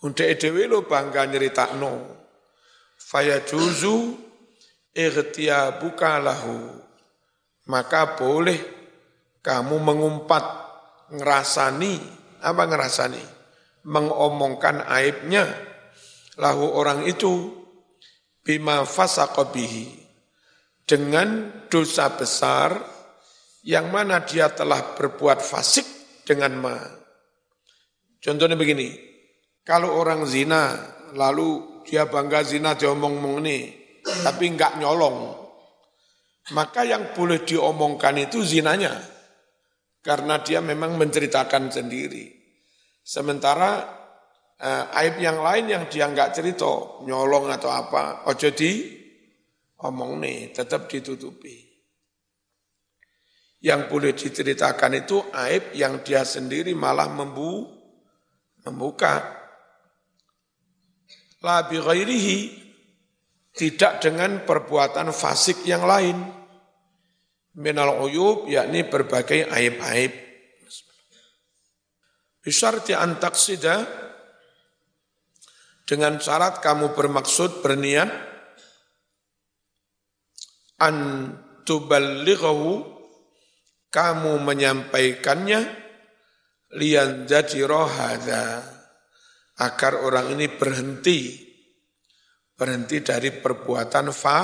Untuk 0.04 0.28
edewe 0.28 0.67
lo 0.67 0.84
bangga 0.86 1.26
nyerita 1.26 1.74
no 1.74 2.17
fayajuzu 2.98 4.17
buka 5.78 6.17
lahu 6.17 6.58
maka 7.70 8.17
boleh 8.17 8.58
kamu 9.46 9.78
mengumpat 9.78 10.46
ngerasani 11.13 12.02
apa 12.41 12.63
ngerasani 12.65 13.37
mengomongkan 13.88 14.84
aibnya 14.84 15.47
lahu 16.36 16.76
orang 16.76 17.08
itu 17.08 17.56
bima 18.43 18.84
fasaqabihi 18.84 20.08
dengan 20.84 21.63
dosa 21.71 22.12
besar 22.15 22.76
yang 23.67 23.91
mana 23.91 24.23
dia 24.23 24.47
telah 24.52 24.95
berbuat 24.95 25.43
fasik 25.43 25.84
dengan 26.23 26.56
ma. 26.56 26.78
Contohnya 28.23 28.56
begini, 28.56 28.95
kalau 29.67 30.00
orang 30.00 30.23
zina 30.23 30.76
lalu 31.12 31.84
dia 31.84 32.08
bangga 32.08 32.43
zina 32.47 32.76
diomong-omong 32.80 33.43
ini, 33.43 33.60
tapi 34.23 34.47
enggak 34.47 34.80
nyolong. 34.80 35.36
Maka 36.56 36.88
yang 36.88 37.12
boleh 37.12 37.43
diomongkan 37.43 38.15
itu 38.23 38.39
zinanya. 38.39 38.95
Karena 40.00 40.39
dia 40.39 40.63
memang 40.63 40.95
menceritakan 40.95 41.67
sendiri. 41.67 42.37
Sementara 43.08 43.88
eh, 44.60 45.00
aib 45.00 45.24
yang 45.24 45.39
lain 45.39 45.72
yang 45.72 45.84
dia 45.88 46.12
enggak 46.12 46.36
cerita, 46.36 47.00
nyolong 47.08 47.48
atau 47.56 47.72
apa, 47.72 48.28
ojo 48.28 48.52
di 48.52 48.84
omong 49.80 50.20
nih, 50.20 50.52
tetap 50.52 50.91
ditutupi. 50.91 51.63
Yang 53.63 53.82
boleh 53.88 54.12
diceritakan 54.12 55.08
itu 55.08 55.24
aib 55.32 55.72
yang 55.72 56.04
dia 56.04 56.28
sendiri 56.28 56.76
malah 56.76 57.08
membu, 57.08 57.63
membuka. 58.67 59.39
La 61.48 61.63
bi 61.63 61.80
ghairihi 61.80 62.39
tidak 63.56 64.04
dengan 64.04 64.43
perbuatan 64.43 65.15
fasik 65.15 65.63
yang 65.63 65.88
lain. 65.88 66.28
Minal 67.56 68.04
uyub 68.04 68.52
yakni 68.52 68.84
berbagai 68.86 69.48
aib-aib 69.48 70.27
bisyarti 72.48 72.96
antaksida 72.96 73.84
dengan 75.84 76.16
syarat 76.24 76.64
kamu 76.64 76.96
bermaksud 76.96 77.60
berniat 77.60 78.08
an 80.80 80.96
kamu 83.92 84.34
menyampaikannya 84.40 85.60
lian 86.80 87.28
jadi 87.28 87.60
rohada 87.68 88.64
agar 89.60 90.00
orang 90.00 90.40
ini 90.40 90.48
berhenti 90.48 91.48
berhenti 92.58 93.04
dari 93.06 93.30
perbuatan 93.36 94.10
fa 94.16 94.40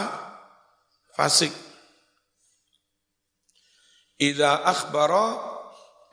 fasik. 1.18 1.54
Idza 4.22 4.62
akhbara 4.62 5.26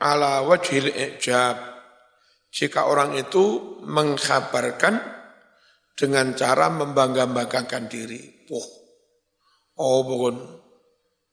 ala 0.01 0.41
wajhil 0.49 0.89
ijab. 0.89 1.70
Jika 2.51 2.91
orang 2.91 3.15
itu 3.15 3.79
mengkhabarkan 3.87 4.99
dengan 5.95 6.35
cara 6.35 6.67
membangga-banggakan 6.73 7.87
diri. 7.87 8.49
Wah, 8.51 8.69
oh 9.79 10.03
bukan 10.03 10.37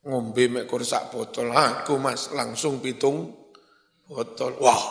ngombe 0.05 0.43
mek 0.47 0.69
kursak 0.69 1.09
botol. 1.09 1.49
Aku 1.51 1.97
mas 1.97 2.29
langsung 2.35 2.77
pitung 2.83 3.33
botol. 4.05 4.55
Wah, 4.61 4.83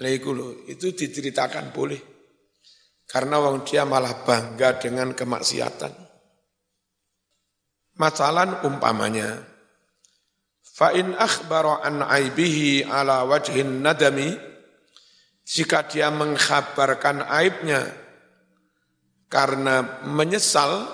itu 0.00 0.30
loh, 0.32 0.64
itu 0.64 0.96
diceritakan 0.96 1.74
boleh. 1.74 2.00
Karena 3.10 3.42
wong 3.42 3.66
dia 3.66 3.82
malah 3.82 4.22
bangga 4.22 4.78
dengan 4.78 5.10
kemaksiatan. 5.12 5.92
Masalan 7.98 8.64
umpamanya, 8.64 9.44
fa'in 10.62 11.12
akhbara 11.18 11.84
an 11.84 12.06
aibihi 12.06 12.86
ala 12.86 13.26
wajhin 13.28 13.84
nadami, 13.84 14.49
jika 15.50 15.82
dia 15.90 16.14
mengkhabarkan 16.14 17.26
aibnya 17.26 17.82
karena 19.26 20.06
menyesal, 20.06 20.86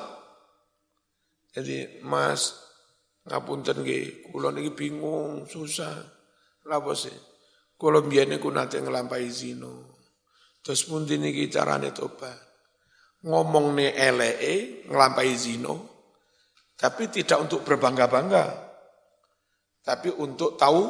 jadi 1.53 2.01
mas 2.01 2.57
ngapunten 3.29 3.85
nggih, 3.85 4.33
kula 4.33 4.57
niki 4.57 4.73
bingung, 4.73 5.45
susah. 5.45 5.93
Lapa 6.65 6.97
sih? 6.97 7.13
Kula 7.77 8.01
mbiyen 8.01 8.33
niku 8.33 8.49
nate 8.49 8.81
nglampahi 8.81 9.29
zina. 9.29 9.69
Terus 10.65 10.89
pun 10.89 11.05
niki 11.05 11.53
carane 11.53 11.93
tobat. 11.93 12.41
Ngomong 13.29 13.77
nih 13.77 13.93
eleke 13.93 14.55
ngelampahi 14.89 15.35
zino, 15.37 15.75
tapi 16.81 17.13
tidak 17.13 17.45
untuk 17.45 17.61
berbangga-bangga. 17.61 18.47
Tapi 19.85 20.09
untuk 20.17 20.57
tahu 20.57 20.83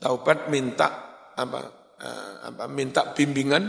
taubat 0.00 0.48
minta 0.48 0.88
apa 1.36 1.77
uh, 2.02 2.50
apa 2.50 2.64
minta 2.70 3.12
bimbingan 3.12 3.68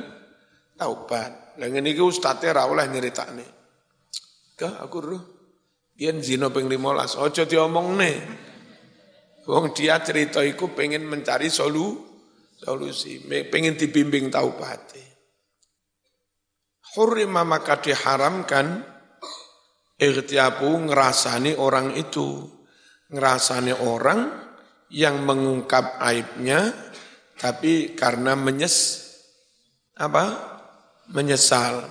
taubat. 0.80 1.60
Lah 1.60 1.68
ngene 1.68 1.92
iki 1.92 2.04
ustate 2.04 2.50
ra 2.54 2.70
oleh 2.70 2.88
nyeritakne. 2.88 3.46
Ke 4.56 4.70
aku 4.80 4.98
roh. 5.04 5.24
Yen 6.00 6.24
zina 6.24 6.48
ping 6.48 6.72
15, 6.72 7.20
aja 7.20 7.44
diomongne. 7.44 8.14
Wong 9.52 9.76
dia 9.76 10.00
cerita 10.00 10.40
iku 10.40 10.72
pengen 10.72 11.04
mencari 11.04 11.52
solu, 11.52 11.92
solusi, 12.56 13.20
pengen 13.52 13.76
dibimbing 13.76 14.32
taubate. 14.32 15.04
Hurrima 16.96 17.44
maka 17.44 17.84
diharamkan 17.84 18.80
ikhtiabu 20.00 20.88
ngerasani 20.88 21.60
orang 21.60 22.00
itu. 22.00 22.48
Ngerasani 23.12 23.74
orang 23.84 24.20
yang 24.90 25.22
mengungkap 25.22 26.00
aibnya 26.00 26.89
tapi 27.40 27.96
karena 27.96 28.36
menyes 28.36 29.08
apa? 29.96 30.56
menyesal. 31.10 31.90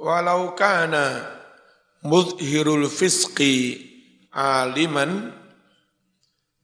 Walau 0.00 0.56
kana 0.56 1.28
mudhirul 2.06 2.88
fisqi 2.88 3.84
aliman 4.32 5.34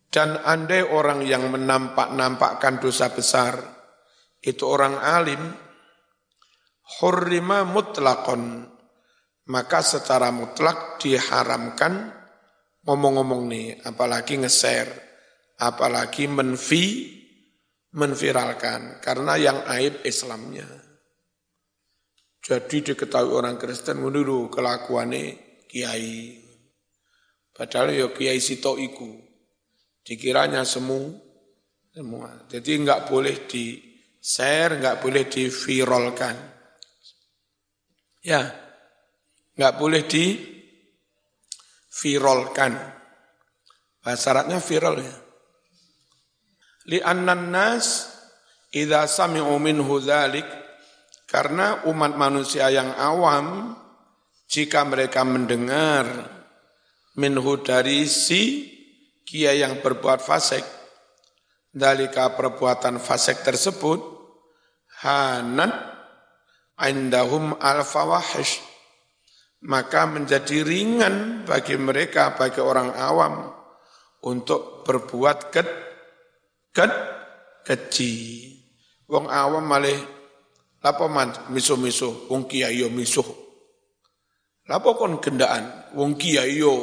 dan 0.09 0.39
andai 0.41 0.87
orang 0.87 1.27
yang 1.27 1.51
menampak-nampakkan 1.51 2.79
dosa 2.79 3.11
besar 3.11 3.59
itu 4.39 4.63
orang 4.63 4.95
alim 5.03 5.43
hurrima 7.03 7.67
mutlakon 7.67 8.71
maka 9.51 9.83
secara 9.83 10.31
mutlak 10.31 11.03
diharamkan 11.03 12.15
ngomong-ngomong 12.87 13.51
nih 13.51 13.67
apalagi 13.83 14.39
nge-share 14.39 15.14
apalagi 15.61 16.27
menvi 16.27 17.15
menviralkan 17.95 18.99
karena 18.99 19.39
yang 19.39 19.59
aib 19.79 20.03
Islamnya 20.03 20.67
jadi 22.45 22.93
diketahui 22.93 23.33
orang 23.33 23.57
Kristen 23.57 24.03
menurut 24.03 24.51
kelakuannya 24.51 25.39
kiai 25.71 26.43
padahal 27.55 27.95
ya 27.95 28.11
kiai 28.11 28.43
sito 28.43 28.75
iku 28.75 29.15
dikiranya 30.03 30.67
semua 30.67 31.15
semua 31.95 32.51
jadi 32.51 32.83
enggak 32.83 33.07
boleh 33.07 33.47
di 33.47 33.79
share 34.19 34.83
enggak 34.83 34.99
boleh 34.99 35.25
diviralkan 35.31 36.55
Ya, 38.25 38.41
nggak 39.61 39.77
boleh 39.77 40.09
di 40.09 40.41
viralkan. 41.93 42.73
Bahasa 44.01 44.33
Arabnya 44.33 44.65
viral 44.65 44.97
ya. 45.05 45.17
Li'annan 46.85 47.49
nas 47.49 48.13
idza 48.75 49.09
sami'u 49.09 49.57
minhu 49.57 50.01
dzalik 50.03 50.45
karena 51.25 51.89
umat 51.89 52.13
manusia 52.15 52.69
yang 52.69 52.93
awam 52.93 53.73
jika 54.45 54.85
mereka 54.85 55.25
mendengar 55.25 56.05
minhu 57.17 57.59
dari 57.65 58.05
si 58.05 58.69
kia 59.25 59.57
yang 59.57 59.81
berbuat 59.81 60.21
fasik 60.21 60.63
dalika 61.75 62.31
perbuatan 62.37 63.03
fasik 63.03 63.43
tersebut 63.43 63.99
hanat 65.03 65.75
indahum 66.87 67.59
al-fawahish. 67.59 68.63
Maka 69.65 70.05
menjadi 70.05 70.61
ringan 70.61 71.49
bagi 71.49 71.81
mereka 71.81 72.37
bagi 72.37 72.61
orang 72.61 72.93
awam 72.93 73.49
untuk 74.29 74.85
berbuat 74.85 75.39
ket 75.49 75.69
ket 76.75 76.93
keji. 77.63 78.13
Wong 79.07 79.31
awam 79.31 79.63
malih 79.65 79.97
lapo 80.83 81.07
man? 81.07 81.31
Miso-miso. 81.55 82.27
Wong 82.29 82.51
kiai 82.51 82.83
yo 82.83 82.91
miso. 82.91 83.23
Lapo 84.67 84.99
kon 84.99 85.23
gendaan? 85.23 85.95
Wong 85.95 86.19
kiai 86.19 86.59
yo 86.59 86.75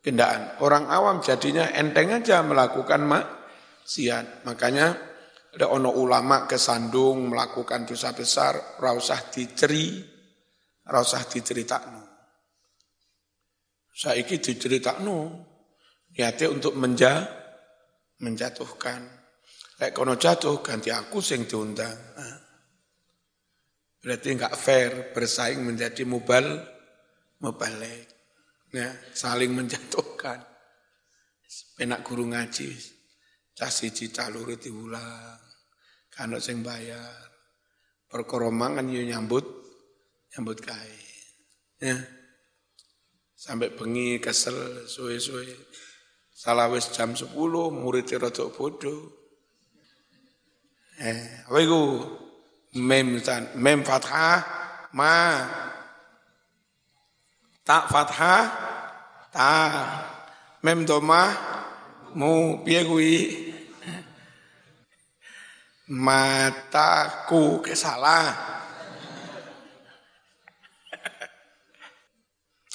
gendaan. 0.00 0.56
Orang 0.64 0.88
awam 0.88 1.20
jadinya 1.20 1.68
enteng 1.76 2.10
aja 2.16 2.40
melakukan 2.40 3.04
maksiat. 3.04 4.48
Makanya 4.48 5.12
ada 5.52 5.68
ono 5.68 5.92
ulama 5.92 6.48
kesandung 6.48 7.28
melakukan 7.28 7.84
dosa 7.84 8.16
besar, 8.16 8.80
rausah 8.80 9.28
diceri, 9.28 10.00
rausah 10.88 11.22
diceritakno. 11.28 12.02
Saiki 13.92 14.40
diceritakno, 14.40 15.16
niatnya 16.16 16.48
untuk 16.48 16.72
menja, 16.80 17.41
menjatuhkan. 18.22 19.02
Lek 19.82 19.92
kono 19.92 20.14
jatuh 20.14 20.62
ganti 20.62 20.94
aku 20.94 21.18
sing 21.18 21.44
diundang. 21.44 21.92
Nah. 21.92 22.38
Berarti 24.02 24.34
enggak 24.34 24.54
fair 24.58 25.14
bersaing 25.14 25.62
menjadi 25.62 26.02
mubal, 26.02 26.58
mubalik. 27.42 28.10
Ya, 28.72 28.88
saling 29.12 29.52
menjatuhkan. 29.52 30.42
Penak 31.76 32.00
guru 32.02 32.32
ngaji, 32.32 32.72
cah 33.52 33.68
siji 33.68 34.08
cah 34.08 34.32
loro 34.32 34.56
diulang 34.56 35.36
kan 36.12 36.32
sing 36.40 36.60
bayar. 36.64 37.32
Perkara 38.08 38.52
mangan 38.52 38.88
yo 38.92 39.00
nyambut 39.04 39.44
nyambut 40.32 40.58
kae. 40.60 40.96
Ya. 41.80 41.96
Sampai 43.32 43.74
bengi 43.74 44.22
kesel 44.22 44.86
suwe-suwe. 44.86 45.48
Salah 46.42 46.66
wis 46.74 46.90
jam 46.90 47.14
10 47.14 47.38
murid 47.70 48.10
rada 48.18 48.50
bodoh. 48.50 49.14
Eh, 50.98 51.46
apa 51.46 51.58
iku? 51.62 51.82
Mem 52.82 53.22
mem 53.54 53.78
fathah 53.86 54.42
ma. 54.90 55.46
Tak 57.62 57.84
fathah 57.94 58.42
ta. 59.30 59.54
Mem 60.66 60.82
doma 60.82 61.30
mu 62.18 62.58
piye 62.66 62.90
kuwi? 62.90 63.14
mataku 65.92 67.62
kesalah. 67.62 68.34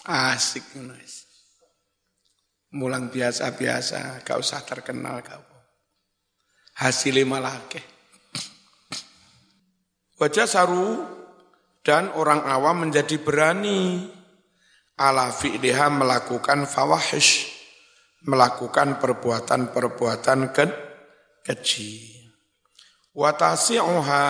Asik 0.08 0.64
guys. 0.72 1.27
Mulang 2.78 3.10
biasa-biasa, 3.10 4.22
gak 4.22 4.38
usah 4.38 4.62
terkenal 4.62 5.26
kau. 5.26 5.42
Hasilnya 6.78 7.26
malah. 7.26 7.58
Wajah 10.22 10.46
saru 10.46 11.02
dan 11.82 12.14
orang 12.14 12.46
awam 12.46 12.86
menjadi 12.86 13.18
berani 13.18 14.06
ala 14.94 15.34
fi'liha 15.34 15.90
melakukan 15.90 16.70
fawahish, 16.70 17.50
melakukan 18.30 19.02
perbuatan-perbuatan 19.02 20.40
ke 20.54 20.66
keji. 21.50 22.14
Watasi'uha 23.18 24.26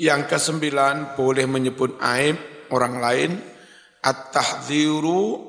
yang 0.00 0.24
kesembilan 0.24 1.12
boleh 1.12 1.44
menyebut 1.44 2.00
aib 2.00 2.40
orang 2.72 3.04
lain 3.04 3.32
at-tahdziru 4.00 5.44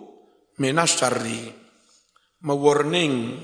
minasyarri 0.60 1.64
mewarning 2.45 3.41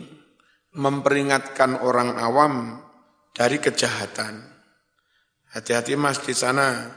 memperingatkan 0.77 1.81
orang 1.81 2.15
awam 2.21 2.79
dari 3.33 3.57
kejahatan. 3.57 4.45
Hati-hati 5.51 5.97
Mas 5.99 6.21
di 6.23 6.31
sana. 6.31 6.87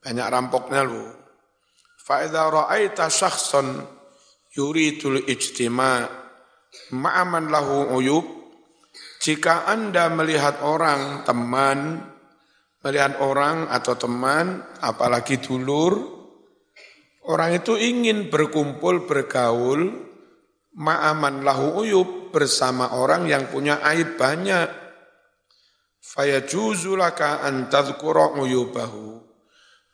Banyak 0.00 0.26
rampoknya 0.30 0.80
lu. 0.86 1.04
Fa 2.00 2.24
idza 2.24 2.48
ra'aita 2.48 3.08
syakhsan 3.08 3.84
yuridul 4.56 5.24
ijtima' 5.28 6.24
ma'aman 6.92 7.48
lahu 7.48 7.96
uyub 7.96 8.44
jika 9.24 9.64
Anda 9.64 10.12
melihat 10.12 10.60
orang, 10.60 11.24
teman, 11.24 12.04
melihat 12.84 13.16
orang 13.24 13.72
atau 13.72 13.96
teman, 13.96 14.60
apalagi 14.84 15.40
dulur, 15.40 16.23
orang 17.28 17.60
itu 17.60 17.76
ingin 17.76 18.28
berkumpul, 18.28 19.08
bergaul, 19.08 19.90
ma'aman 20.76 21.44
lahu 21.44 21.84
uyub 21.84 22.34
bersama 22.34 22.96
orang 22.96 23.28
yang 23.28 23.48
punya 23.48 23.80
aib 23.94 24.16
banyak. 24.18 24.68
Fayajuzu 26.04 26.94
laka 27.00 27.42
an 27.42 27.72
tadhkura 27.72 28.36
uyubahu. 28.36 29.24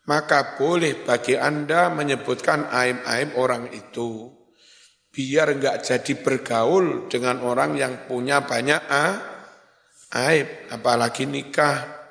Maka 0.09 0.57
boleh 0.57 1.05
bagi 1.05 1.37
Anda 1.37 1.93
menyebutkan 1.93 2.67
aib-aib 2.67 3.37
orang 3.37 3.69
itu. 3.71 4.33
Biar 5.11 5.55
enggak 5.55 5.85
jadi 5.85 6.13
bergaul 6.19 7.07
dengan 7.07 7.45
orang 7.45 7.77
yang 7.77 8.09
punya 8.09 8.43
banyak 8.43 8.81
aib, 10.11 10.47
apalagi 10.73 11.29
nikah 11.29 12.01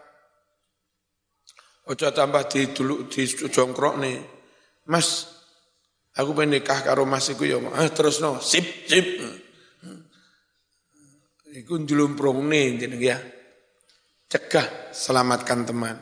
Ojo 1.91 2.07
tambah 2.15 2.47
di 2.47 2.71
dulu 2.71 3.11
di 3.11 3.27
jongkrok 3.27 3.95
nih. 3.99 4.40
Mas, 4.91 5.31
aku 6.19 6.35
pengen 6.35 6.59
nikah 6.59 6.83
karo 6.83 7.07
mas 7.07 7.31
iku 7.31 7.47
ya. 7.47 7.63
Ah, 7.71 7.87
terus 7.95 8.19
no, 8.19 8.43
sip, 8.43 8.91
sip. 8.91 9.07
Iku 11.55 11.79
njlumprung 11.79 12.51
nih, 12.51 12.91
ya. 12.99 13.19
Cegah, 14.27 14.91
selamatkan 14.91 15.63
teman. 15.63 15.97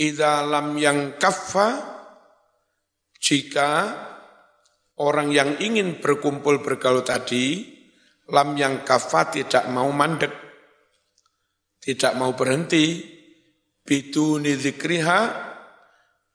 Idza 0.00 0.44
lam 0.48 0.80
yang 0.80 1.20
kaffa, 1.20 1.76
jika 3.20 3.70
orang 5.00 5.28
yang 5.28 5.60
ingin 5.60 6.00
berkumpul 6.00 6.64
bergaul 6.64 7.04
tadi, 7.04 7.68
lam 8.32 8.56
yang 8.56 8.80
kaffa 8.84 9.28
tidak 9.28 9.68
mau 9.68 9.88
mandek, 9.92 10.32
tidak 11.80 12.12
mau 12.16 12.32
berhenti, 12.32 13.00
biduni 13.84 14.52
dzikriha 14.56 15.47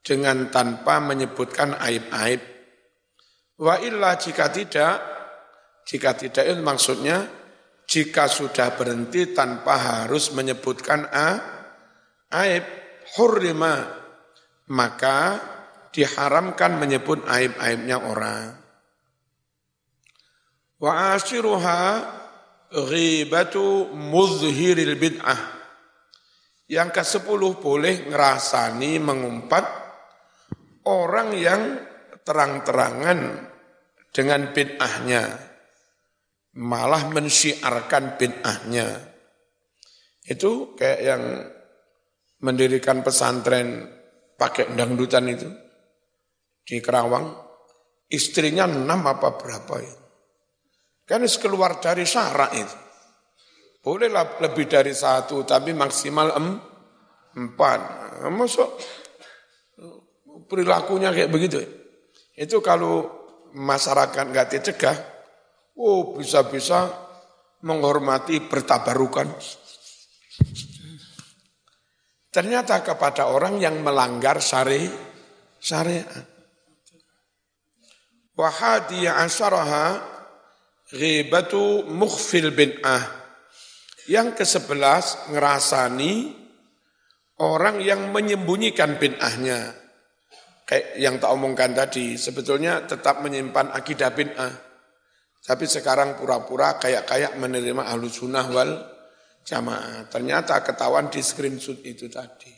dengan 0.04 0.52
tanpa 0.52 1.00
menyebutkan 1.00 1.80
aib-aib. 1.80 2.44
Wa 3.58 3.80
illa 3.80 4.20
jika 4.20 4.52
tidak, 4.52 4.96
jika 5.88 6.12
tidak 6.20 6.44
itu 6.44 6.60
maksudnya 6.60 7.24
jika 7.88 8.28
sudah 8.28 8.76
berhenti 8.76 9.32
tanpa 9.32 10.04
harus 10.04 10.36
menyebutkan 10.36 11.08
a, 11.08 11.30
aib, 12.36 12.64
hurrima, 13.16 13.80
maka 14.72 15.40
diharamkan 15.96 16.76
menyebut 16.76 17.24
aib-aibnya 17.24 18.04
orang. 18.04 18.60
Wa 20.84 21.16
ashiruha 21.16 21.82
ghibatu 22.74 23.88
muzhiril 23.94 25.00
bid'ah 25.00 25.64
yang 26.68 26.90
ke 26.90 27.06
sepuluh 27.06 27.60
boleh 27.62 28.10
ngerasani 28.10 28.98
mengumpat 28.98 29.83
orang 30.88 31.36
yang 31.36 31.62
terang-terangan 32.24 33.20
dengan 34.14 34.54
bid'ahnya, 34.54 35.24
malah 36.60 37.04
mensyiarkan 37.12 38.16
bid'ahnya. 38.20 38.88
Itu 40.24 40.78
kayak 40.80 41.02
yang 41.04 41.24
mendirikan 42.44 43.04
pesantren 43.04 43.88
pakai 44.40 44.72
dangdutan 44.76 45.28
itu 45.28 45.50
di 46.64 46.80
Kerawang, 46.80 47.28
istrinya 48.08 48.68
enam 48.68 49.04
apa 49.04 49.36
berapa 49.36 49.76
itu. 49.84 50.04
Kan 51.04 51.28
keluar 51.28 51.84
dari 51.84 52.08
syarak 52.08 52.52
itu. 52.56 52.78
Bolehlah 53.84 54.40
lebih 54.40 54.72
dari 54.72 54.96
satu, 54.96 55.44
tapi 55.44 55.76
maksimal 55.76 56.32
em, 56.40 56.56
empat. 57.36 57.80
Masuk 58.32 58.80
perilakunya 60.48 61.10
kayak 61.12 61.32
begitu. 61.32 61.60
Itu 62.34 62.60
kalau 62.60 63.10
masyarakat 63.54 64.26
nggak 64.34 64.50
dicegah, 64.58 64.98
oh 65.78 66.18
bisa-bisa 66.18 66.90
menghormati 67.64 68.44
bertabarukan. 68.44 69.30
Ternyata 72.34 72.82
kepada 72.82 73.30
orang 73.30 73.62
yang 73.62 73.86
melanggar 73.86 74.42
syari, 74.42 74.90
syariat. 75.62 76.26
Wahadiya 78.34 79.22
asyaraha 79.22 80.02
ghibatu 80.90 81.86
mukhfil 81.86 82.50
bin'ah 82.50 83.06
yang 84.10 84.34
ke 84.34 84.42
sebelas 84.42 85.30
ngerasani 85.30 86.34
orang 87.38 87.78
yang 87.86 88.10
menyembunyikan 88.10 88.98
bid'ahnya. 88.98 89.83
Kayak 90.74 90.98
yang 90.98 91.22
tak 91.22 91.30
omongkan 91.38 91.78
tadi, 91.78 92.18
sebetulnya 92.18 92.90
tetap 92.90 93.22
menyimpan 93.22 93.78
akidah 93.78 94.10
bid'ah. 94.10 94.50
Tapi 95.46 95.70
sekarang 95.70 96.18
pura-pura 96.18 96.82
kayak-kayak 96.82 97.38
menerima 97.38 97.94
ahlu 97.94 98.10
sunnah 98.10 98.50
wal 98.50 98.82
jamaah. 99.46 100.10
Ternyata 100.10 100.66
ketahuan 100.66 101.14
di 101.14 101.22
screenshot 101.22 101.78
itu 101.86 102.10
tadi. 102.10 102.50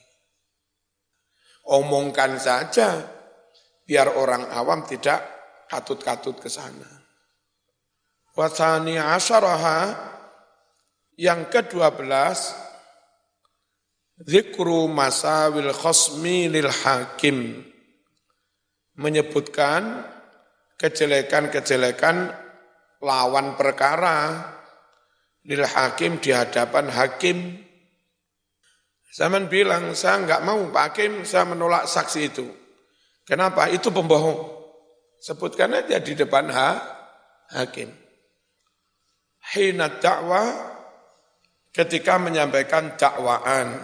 Omongkan 1.76 2.40
saja, 2.40 3.04
biar 3.84 4.16
orang 4.16 4.48
awam 4.48 4.88
tidak 4.88 5.20
katut-katut 5.68 6.40
ke 6.40 6.48
sana. 6.48 6.88
Wasani 8.32 8.96
yang 11.20 11.52
kedua 11.52 11.92
belas, 11.92 12.56
zikru 14.24 14.88
masawil 14.88 15.76
khosmi 15.76 16.48
lil 16.48 16.72
hakim. 16.72 17.75
Menyebutkan 18.96 20.04
kejelekan-kejelekan 20.80 22.32
lawan 23.04 23.60
perkara 23.60 24.52
lil 25.46 25.64
hakim 25.64 26.18
di 26.20 26.34
hadapan 26.34 26.90
hakim. 26.90 27.38
Zaman 29.16 29.48
bilang, 29.48 29.96
saya 29.96 30.20
enggak 30.20 30.44
mau 30.44 30.60
Pak 30.76 30.92
Hakim, 30.92 31.24
saya 31.24 31.48
menolak 31.48 31.88
saksi 31.88 32.20
itu. 32.20 32.52
Kenapa? 33.24 33.72
Itu 33.72 33.88
pembohong. 33.88 34.52
Sebutkan 35.24 35.72
aja 35.72 36.04
di 36.04 36.20
depan 36.20 36.52
ha, 36.52 36.70
hakim. 37.56 37.88
Hina 39.56 39.88
dakwah 40.04 40.52
ketika 41.72 42.20
menyampaikan 42.20 43.00
dakwaan, 43.00 43.80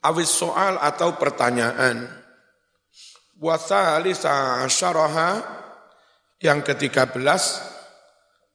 awis 0.00 0.32
soal 0.32 0.80
atau 0.80 1.20
pertanyaan. 1.20 2.23
Wasalisa 3.38 4.62
syaraha 4.70 5.42
yang 6.38 6.62
ketiga 6.62 7.10
belas 7.10 7.62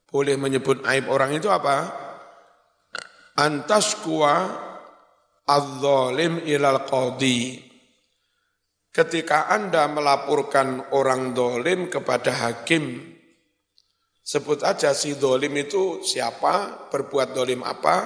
boleh 0.08 0.40
menyebut 0.40 0.82
aib 0.88 1.12
orang 1.12 1.36
itu 1.36 1.52
apa? 1.52 1.92
Antas 3.36 4.00
kuwa 4.00 4.50
az-zalim 5.44 6.44
ilal 6.48 6.88
qadi. 6.88 7.68
Ketika 8.90 9.54
Anda 9.54 9.86
melaporkan 9.86 10.92
orang 10.92 11.38
dolim 11.38 11.88
kepada 11.94 12.34
hakim, 12.34 13.16
Sebut 14.30 14.62
aja 14.62 14.94
si 14.94 15.18
dolim 15.18 15.58
itu 15.58 16.06
siapa, 16.06 16.86
berbuat 16.94 17.34
dolim 17.34 17.66
apa, 17.66 18.06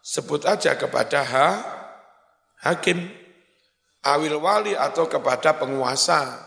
sebut 0.00 0.48
aja 0.48 0.80
kepada 0.80 1.20
ha, 1.20 1.48
hakim, 2.64 3.04
awil 4.06 4.38
wali 4.42 4.74
atau 4.74 5.06
kepada 5.06 5.58
penguasa, 5.58 6.38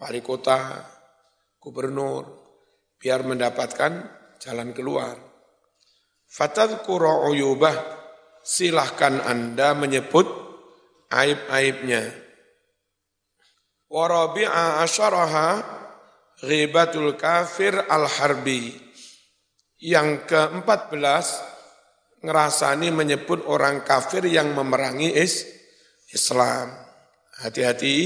wali 0.00 0.20
kota, 0.24 0.84
gubernur, 1.60 2.24
biar 2.96 3.24
mendapatkan 3.24 3.92
jalan 4.40 4.72
keluar. 4.72 5.16
Fatadkura 6.28 7.28
uyubah, 7.28 7.76
silahkan 8.44 9.20
Anda 9.24 9.72
menyebut 9.72 10.28
aib-aibnya. 11.08 12.04
Warabi'a 13.88 14.84
asyaraha 14.84 15.78
Ghibatul 16.38 17.18
kafir 17.18 17.74
al-harbi. 17.90 18.70
Yang 19.82 20.30
keempat 20.30 20.86
belas, 20.86 21.34
ngerasani 22.22 22.94
menyebut 22.94 23.42
orang 23.50 23.82
kafir 23.82 24.22
yang 24.22 24.54
memerangi 24.54 25.10
is 25.18 25.57
Islam. 26.12 26.72
Hati-hati, 27.38 27.96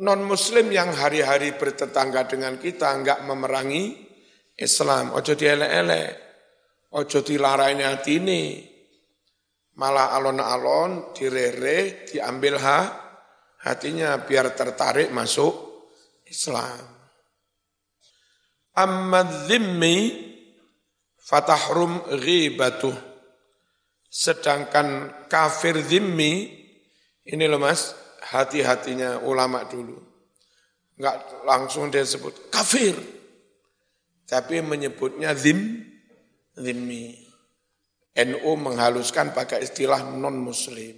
non-muslim 0.00 0.72
yang 0.72 0.94
hari-hari 0.94 1.52
bertetangga 1.58 2.24
dengan 2.24 2.56
kita 2.56 2.88
enggak 2.94 3.22
memerangi 3.28 4.08
Islam. 4.56 5.12
Ojo 5.12 5.36
dielek-elek, 5.36 6.10
ojo 6.96 7.18
dilarain 7.20 7.82
hati 7.84 8.12
ini. 8.16 8.42
Malah 9.78 10.16
alon-alon, 10.18 11.14
direre, 11.14 12.08
diambil 12.08 12.58
ha, 12.58 12.80
hatinya 13.62 14.18
biar 14.26 14.56
tertarik 14.56 15.12
masuk 15.14 15.54
Islam 16.26 16.98
amma 18.78 19.26
dzimmi 19.26 19.96
fatahrum 21.18 22.06
ghibatuh. 22.22 22.94
Sedangkan 24.08 25.12
kafir 25.28 25.82
zimmi, 25.84 26.48
ini 27.28 27.44
loh 27.44 27.60
mas, 27.60 27.92
hati-hatinya 28.32 29.20
ulama 29.20 29.68
dulu. 29.68 30.00
Enggak 30.96 31.44
langsung 31.44 31.92
dia 31.92 32.02
sebut 32.02 32.48
kafir. 32.48 32.96
Tapi 34.24 34.64
menyebutnya 34.64 35.36
zim, 35.36 35.84
zimmi. 36.56 37.28
NU 38.18 38.50
menghaluskan 38.58 39.30
pakai 39.30 39.62
istilah 39.62 40.02
non-muslim. 40.02 40.96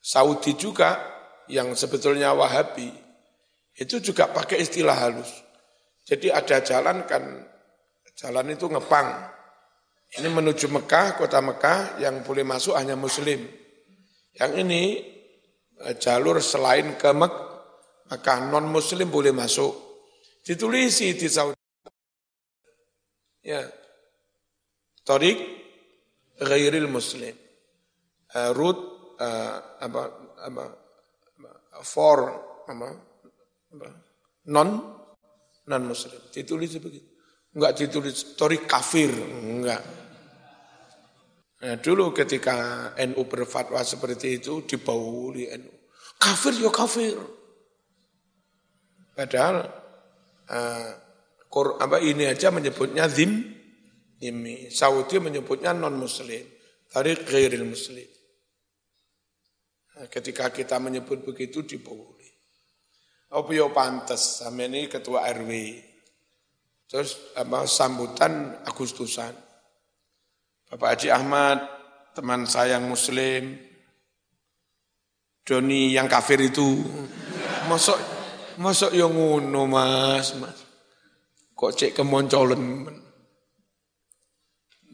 Saudi 0.00 0.56
juga 0.56 0.96
yang 1.52 1.76
sebetulnya 1.76 2.32
Wahabi, 2.32 2.88
itu 3.76 4.00
juga 4.00 4.32
pakai 4.32 4.64
istilah 4.64 4.96
halus. 4.96 5.28
Jadi 6.08 6.32
ada 6.32 6.64
jalan 6.64 7.04
kan, 7.04 7.44
jalan 8.16 8.56
itu 8.56 8.64
ngepang. 8.70 9.28
Ini 10.16 10.26
menuju 10.32 10.72
Mekah, 10.72 11.20
kota 11.20 11.38
Mekah, 11.44 12.00
yang 12.00 12.24
boleh 12.24 12.42
masuk 12.42 12.74
hanya 12.74 12.96
muslim. 12.96 13.59
Yang 14.38 14.52
ini 14.62 14.82
eh, 15.82 15.94
jalur 15.98 16.38
selain 16.38 16.94
ke 16.94 17.10
Mek 17.10 17.50
Mekah, 18.10 18.50
non-muslim 18.50 19.06
boleh 19.06 19.30
masuk. 19.30 19.70
Ditulisi 20.42 21.14
di 21.14 21.30
Saudi. 21.30 21.54
Ya. 23.46 23.62
Torik 25.06 25.38
ghairil 26.42 26.90
muslim. 26.90 27.34
Uh, 28.30 28.50
route 28.54 29.14
uh, 29.18 29.82
apa, 29.82 30.02
apa, 30.46 30.64
for 31.82 32.18
apa, 32.66 32.88
apa, 33.74 33.86
non 34.50 34.68
non 35.66 35.82
muslim. 35.82 36.18
Ditulis 36.30 36.78
begitu. 36.78 37.06
Enggak 37.54 37.74
ditulis 37.74 38.38
tori 38.38 38.62
kafir, 38.62 39.10
enggak. 39.10 39.82
Nah, 41.60 41.76
dulu 41.76 42.16
ketika 42.16 42.90
NU 42.96 43.20
berfatwa 43.28 43.84
seperti 43.84 44.40
itu 44.40 44.64
dibauli 44.64 45.44
NU. 45.60 45.72
Kafir 46.16 46.56
ya 46.56 46.72
kafir. 46.72 47.20
Padahal 49.12 49.68
uh, 50.48 50.90
apa 51.76 51.96
ini 52.00 52.24
aja 52.24 52.48
menyebutnya 52.48 53.04
zim, 53.12 53.44
ini 54.24 54.72
Saudi 54.72 55.20
menyebutnya 55.20 55.76
non 55.76 56.00
muslim, 56.00 56.40
tarik 56.88 57.28
ghairil 57.28 57.68
muslim. 57.68 58.08
Nah, 60.00 60.08
ketika 60.08 60.48
kita 60.48 60.80
menyebut 60.80 61.20
begitu 61.28 61.60
diboleh. 61.60 62.16
Apa 63.36 63.52
ya 63.52 63.68
pantas 63.68 64.40
sama 64.40 64.64
ini 64.64 64.88
ketua 64.88 65.28
RW. 65.28 65.52
Terus 66.88 67.36
apa 67.36 67.68
sambutan 67.68 68.64
Agustusan. 68.64 69.49
Bapak 70.70 70.94
Haji 70.94 71.08
Ahmad, 71.10 71.58
teman 72.14 72.46
saya 72.46 72.78
yang 72.78 72.86
muslim, 72.86 73.58
Doni 75.42 75.90
yang 75.90 76.06
kafir 76.06 76.38
itu. 76.38 76.78
Masuk 77.66 77.98
masuk 78.54 78.94
yang 78.94 79.10
ngono 79.10 79.66
mas, 79.66 80.38
mas. 80.38 80.62
Kok 81.58 81.74
cek 81.74 81.98
kemoncolen. 81.98 82.86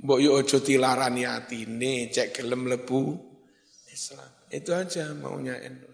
Mbok 0.01 0.19
yo 0.25 0.41
ojo 0.41 0.65
tilarani 0.65 1.29
atine, 1.29 2.09
cek 2.09 2.41
gelem 2.41 2.73
lebu 2.73 3.12
Islam. 3.93 4.33
Itu 4.49 4.73
aja 4.73 5.12
maunya 5.12 5.61
NU. 5.61 5.93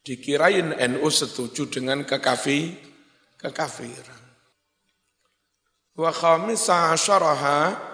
Dikirain 0.00 0.72
NU 0.80 1.08
setuju 1.12 1.68
dengan 1.68 2.08
kekafi, 2.08 2.72
kekafiran. 3.36 4.24
Wa 5.92 6.08
khamisa 6.08 6.96
asyaraha 6.96 7.93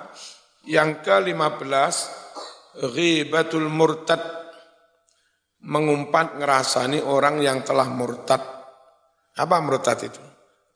yang 0.68 1.00
ke-15 1.00 1.94
ghibatul 2.92 3.68
murtad 3.68 4.20
mengumpat 5.64 6.40
ngerasani 6.40 7.04
orang 7.04 7.40
yang 7.44 7.60
telah 7.60 7.88
murtad. 7.88 8.40
Apa 9.36 9.56
murtad 9.60 10.00
itu? 10.04 10.22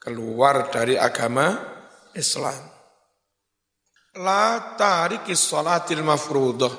Keluar 0.00 0.68
dari 0.68 1.00
agama 1.00 1.56
Islam. 2.12 2.72
La 4.20 4.76
tarikis 4.78 5.40
salatil 5.42 6.04
mafrudah 6.04 6.70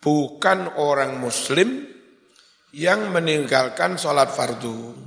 bukan 0.00 0.78
orang 0.80 1.20
muslim 1.20 1.86
yang 2.74 3.12
meninggalkan 3.14 3.94
sholat 4.00 4.32
fardu. 4.32 5.06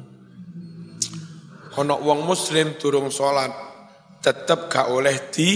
Ono 1.79 1.95
wong 2.01 2.27
muslim 2.27 2.75
turung 2.75 3.11
sholat, 3.11 3.51
tetap 4.19 4.67
gak 4.67 4.91
oleh 4.91 5.31
di 5.31 5.51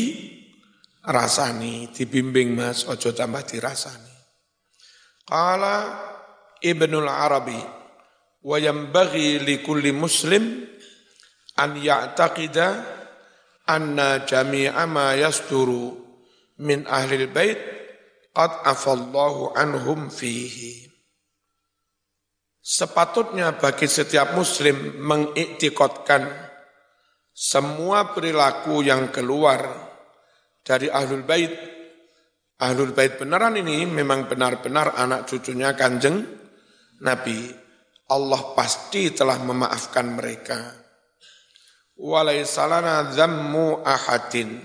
rasani, 1.04 1.92
dibimbing 1.92 2.56
mas, 2.56 2.88
ojo 2.88 3.12
tambah 3.12 3.44
dirasani. 3.44 4.14
Kala 5.28 5.76
Ibnul 6.64 7.12
Arabi, 7.12 7.60
wa 8.44 8.58
yambaghi 8.60 9.40
li 9.44 9.60
kulli 9.60 9.92
muslim 9.92 10.64
an 11.60 11.76
ya'taqida 11.76 12.68
anna 13.68 14.24
jami'a 14.24 14.84
ma 14.88 15.16
yasturu 15.16 15.96
min 16.64 16.88
ahli 16.88 17.28
bait 17.28 17.60
qad 18.32 18.64
afallahu 18.64 19.56
anhum 19.56 20.08
fihi. 20.08 20.88
Sepatutnya 22.64 23.60
bagi 23.60 23.92
setiap 23.92 24.40
muslim 24.40 24.96
mengiktikotkan 25.04 26.32
semua 27.36 28.16
perilaku 28.16 28.80
yang 28.80 29.12
keluar 29.12 29.92
dari 30.64 30.88
ahlul 30.88 31.28
bait. 31.28 31.52
Ahlul 32.64 32.96
bait 32.96 33.20
beneran 33.20 33.60
ini 33.60 33.84
memang 33.84 34.32
benar-benar 34.32 34.96
anak 34.96 35.28
cucunya 35.28 35.76
kanjeng 35.76 36.24
Nabi. 37.04 37.52
Allah 38.08 38.56
pasti 38.56 39.12
telah 39.12 39.40
memaafkan 39.44 40.08
mereka. 40.16 40.60
Walaisalana 42.00 43.12
zammu 43.12 43.84
ahadin 43.84 44.60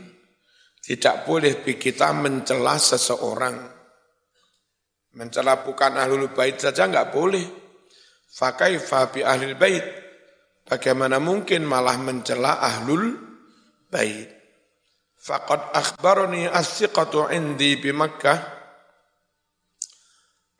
tidak 0.79 1.27
boleh 1.29 1.61
kita 1.61 2.15
mencela 2.17 2.81
seseorang. 2.81 3.57
Mencela 5.19 5.61
bukan 5.67 5.99
ahlul 5.99 6.31
bait 6.31 6.57
saja 6.63 6.87
enggak 6.87 7.11
boleh. 7.11 7.45
Fakaifa 8.31 9.11
bi 9.11 9.21
ahlul 9.27 9.59
bait. 9.59 9.85
Bagaimana 10.63 11.19
mungkin 11.19 11.67
malah 11.67 11.97
mencela 11.99 12.61
ahlul 12.61 13.17
bait. 13.91 14.38
Faqad 15.29 15.77
akhbarani 15.77 16.49
as-siqatu 16.49 17.29
indi 17.37 17.77
bi 17.77 17.93
Makkah. 17.93 18.41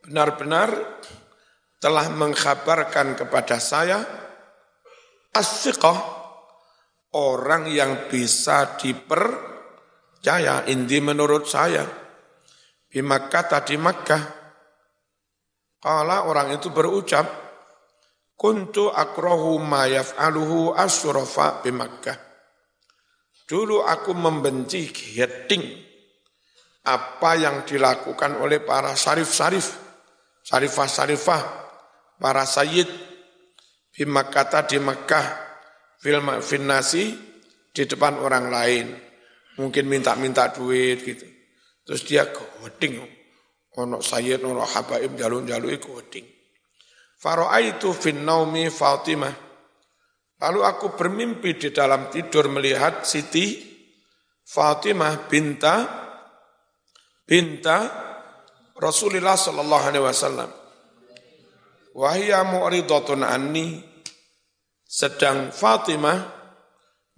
Benar-benar 0.05 0.69
telah 1.81 2.05
mengkhabarkan 2.13 3.17
kepada 3.17 3.57
saya 3.57 4.05
as 5.33 5.65
orang 7.17 7.65
yang 7.65 8.05
bisa 8.13 8.77
diper 8.77 9.49
Jaya, 10.19 10.67
inti 10.67 10.99
menurut 10.99 11.47
saya. 11.47 11.87
Di 12.91 12.99
Makkah 12.99 13.43
tadi 13.47 13.79
Makkah. 13.79 14.23
Kala 15.79 16.27
orang 16.27 16.59
itu 16.59 16.75
berucap, 16.75 17.23
Kuntu 18.35 18.91
akrohu 18.91 19.59
ma 19.63 19.87
yaf'aluhu 19.87 20.75
asyurafa 20.75 21.63
di 21.63 21.71
Makkah. 21.71 22.28
Dulu 23.49 23.81
aku 23.81 24.13
membenci 24.13 24.93
heading 24.93 25.65
apa 26.85 27.31
yang 27.33 27.65
dilakukan 27.65 28.37
oleh 28.37 28.61
para 28.61 28.93
sarif-sarif, 28.93 29.73
sarifah-sarifah, 30.45 31.41
para 32.21 32.45
sayyid 32.45 32.85
di 33.89 34.05
Makkah 34.05 34.69
di 34.69 34.77
Makkah, 34.77 35.25
fil 35.97 36.61
nasi 36.61 37.09
di 37.73 37.83
depan 37.89 38.21
orang 38.21 38.53
lain 38.53 38.85
mungkin 39.57 39.89
minta-minta 39.89 40.53
duit 40.53 41.01
gitu. 41.01 41.25
Terus 41.83 42.05
dia 42.05 42.29
goding. 42.29 43.01
Ono 43.81 43.97
sayyid, 43.97 44.45
ono 44.45 44.61
habaib, 44.61 45.17
jalun-jalui 45.17 45.81
goding. 45.81 46.27
Faro'aitu 47.17 47.91
fin 47.97 48.21
naumi 48.21 48.69
Fatimah. 48.69 49.48
Lalu 50.39 50.59
aku 50.63 50.95
bermimpi 50.95 51.59
di 51.59 51.69
dalam 51.75 52.07
tidur 52.07 52.47
melihat 52.47 53.03
Siti 53.03 53.59
Fatimah 54.47 55.27
binta 55.27 55.75
binta 57.27 57.77
Rasulullah 58.79 59.35
sallallahu 59.35 59.83
alaihi 59.83 60.05
wasallam. 60.07 60.49
Wahia 61.91 62.47
mu'ridatun 62.47 63.27
anni 63.27 63.83
sedang 64.87 65.51
Fatimah 65.51 66.17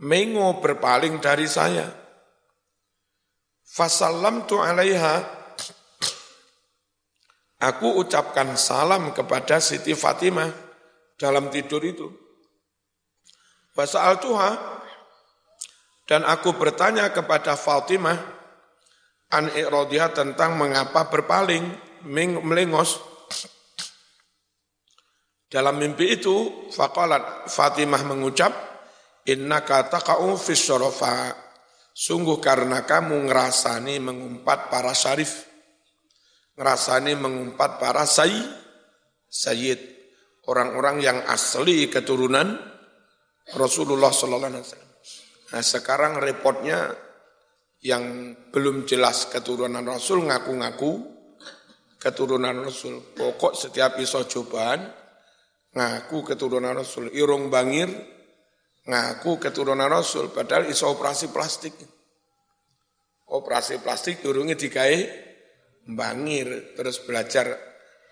mengo 0.01 0.57
berpaling 0.57 1.21
dari 1.21 1.45
saya. 1.45 1.85
Fasalam 3.61 4.49
tu 4.49 4.59
alaiha, 4.59 5.23
aku 7.61 8.01
ucapkan 8.01 8.57
salam 8.59 9.13
kepada 9.15 9.61
Siti 9.63 9.95
Fatimah 9.95 10.49
dalam 11.15 11.47
tidur 11.53 11.85
itu. 11.85 12.20
Fasal 13.71 14.19
tuha, 14.19 14.51
dan 16.03 16.27
aku 16.27 16.55
bertanya 16.59 17.07
kepada 17.15 17.55
Fatimah, 17.55 18.19
an 19.31 19.47
iradiyah 19.55 20.11
tentang 20.11 20.59
mengapa 20.59 21.07
berpaling, 21.07 21.63
melengos. 22.43 22.99
Dalam 25.47 25.79
mimpi 25.79 26.19
itu, 26.19 26.67
faqalat 26.71 27.47
Fatimah 27.47 28.03
mengucap, 28.07 28.51
innaka 29.27 29.87
taqa'u 29.87 30.35
fis. 30.35 30.67
Sungguh 31.91 32.39
karena 32.39 32.87
kamu 32.87 33.27
ngerasani 33.27 33.99
mengumpat 33.99 34.71
para 34.71 34.95
syarif, 34.95 35.43
ngerasani 36.55 37.19
mengumpat 37.19 37.83
para 37.83 38.07
sayyid, 38.07 38.47
sayyid, 39.27 39.79
orang-orang 40.47 41.03
yang 41.03 41.19
asli 41.27 41.91
keturunan 41.91 42.70
Rasulullah 43.57 44.13
sallallahu 44.13 44.51
alaihi 44.53 44.65
wasallam. 44.65 44.91
Nah, 45.51 45.63
sekarang 45.63 46.13
repotnya 46.21 46.95
yang 47.81 48.37
belum 48.53 48.85
jelas 48.85 49.27
keturunan 49.27 49.81
Rasul 49.81 50.29
ngaku-ngaku 50.29 51.01
keturunan 51.97 52.65
Rasul. 52.65 53.13
Pokok 53.17 53.57
setiap 53.57 53.97
iso 53.97 54.21
cobaan 54.29 54.85
ngaku 55.73 56.33
keturunan 56.33 56.77
Rasul. 56.77 57.09
Irung 57.11 57.49
bangir 57.49 57.89
ngaku 58.85 59.41
keturunan 59.41 59.89
Rasul. 59.89 60.29
Padahal 60.29 60.69
iso 60.69 60.87
operasi 60.93 61.33
plastik. 61.33 61.73
Operasi 63.31 63.81
plastik 63.81 64.21
irungnya 64.23 64.55
dikai 64.55 65.09
bangir. 65.89 66.77
Terus 66.77 67.01
belajar 67.01 67.57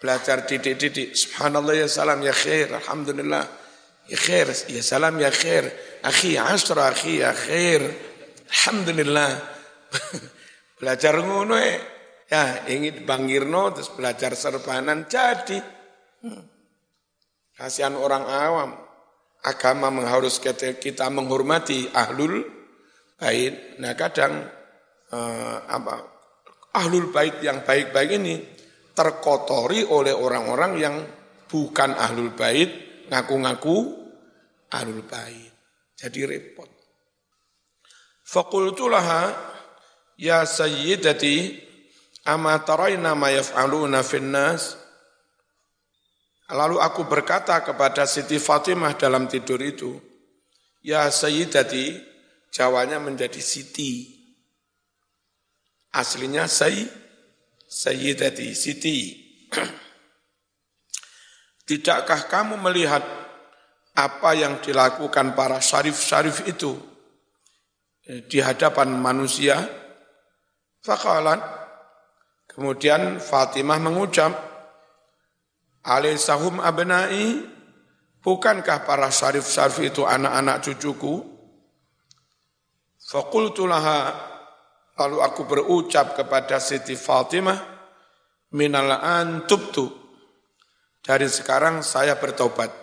belajar 0.02 0.50
didik-didik. 0.50 1.14
Subhanallah 1.14 1.76
ya 1.78 1.88
salam 1.88 2.20
ya 2.26 2.34
khair. 2.34 2.74
Alhamdulillah. 2.74 3.69
Ya 4.10 4.18
khair. 4.18 4.50
Ya 4.68 4.82
salam 4.82 5.22
ya 5.22 5.30
khair. 5.30 5.70
Akhi 6.02 6.36
asra 6.36 6.90
akhi 6.90 7.22
ya. 7.22 7.32
Alhamdulillah 8.50 9.30
belajar 10.82 11.14
ngono 11.22 11.56
ya. 11.56 11.78
Ya, 12.30 12.62
ingin 12.70 13.10
bangirno 13.10 13.74
terus 13.74 13.90
belajar 13.90 14.38
serbanan 14.38 15.10
jadi. 15.10 15.58
Hmm. 16.22 16.46
Kasihan 17.58 17.98
orang 17.98 18.26
awam. 18.26 18.72
Agama 19.40 19.90
mengharuskan 19.90 20.78
kita 20.78 21.10
menghormati 21.10 21.90
ahlul 21.90 22.44
bait. 23.18 23.80
Nah 23.82 23.98
kadang 23.98 24.46
eh, 25.10 25.58
apa 25.64 25.96
ahlul 26.76 27.10
bait 27.10 27.42
yang 27.42 27.66
baik-baik 27.66 28.12
ini 28.20 28.36
terkotori 28.94 29.88
oleh 29.88 30.12
orang-orang 30.12 30.72
yang 30.76 30.96
bukan 31.50 31.96
ahlul 31.96 32.36
bait, 32.36 32.70
ngaku-ngaku 33.10 33.99
ahlul 34.74 35.06
bait. 35.06 35.54
Jadi 36.00 36.24
repot. 36.26 36.70
Fakultulaha 38.24 39.52
Ya 40.20 40.44
sayyidati 40.44 41.56
ama 42.28 42.60
tarayna 42.60 43.16
ma 43.16 43.32
yaf'aluna 43.32 44.04
finnas 44.04 44.76
Lalu 46.50 46.82
aku 46.82 47.06
berkata 47.06 47.62
kepada 47.62 48.10
Siti 48.10 48.42
Fatimah 48.42 48.98
dalam 48.98 49.30
tidur 49.30 49.62
itu, 49.62 50.02
Ya 50.82 51.06
Sayyidati, 51.06 52.02
jawanya 52.50 52.98
menjadi 52.98 53.38
Siti. 53.38 54.18
Aslinya 55.94 56.50
Say, 56.50 56.90
Sayyidati, 57.70 58.58
Siti. 58.58 58.98
Tidakkah 61.70 62.26
kamu 62.26 62.58
melihat 62.58 63.06
apa 64.00 64.32
yang 64.32 64.64
dilakukan 64.64 65.36
para 65.36 65.60
syarif-syarif 65.60 66.48
itu 66.48 66.80
di 68.32 68.40
hadapan 68.40 68.96
manusia? 68.96 69.60
Fakalan. 70.80 71.44
Kemudian 72.50 73.20
Fatimah 73.20 73.80
mengucap, 73.80 74.32
Alaisahum 75.84 76.60
abnai, 76.60 77.44
bukankah 78.24 78.88
para 78.88 79.12
syarif-syarif 79.12 79.80
itu 79.84 80.04
anak-anak 80.08 80.64
cucuku? 80.64 81.24
Fakultulaha, 83.00 84.00
lalu 85.00 85.18
aku 85.24 85.42
berucap 85.48 86.20
kepada 86.20 86.60
Siti 86.60 87.00
Fatimah, 87.00 87.58
minal 88.54 88.92
antubtu, 89.02 89.88
dari 91.00 91.26
sekarang 91.32 91.82
saya 91.82 92.20
bertobat. 92.20 92.79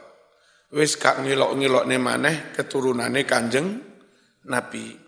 Wis 0.74 0.98
gak 0.98 1.22
ngilok-ngilok 1.22 1.84
ne 1.86 1.96
maneh 1.98 2.36
keturunane 2.50 3.22
kanjeng 3.22 3.78
Nabi. 4.50 4.98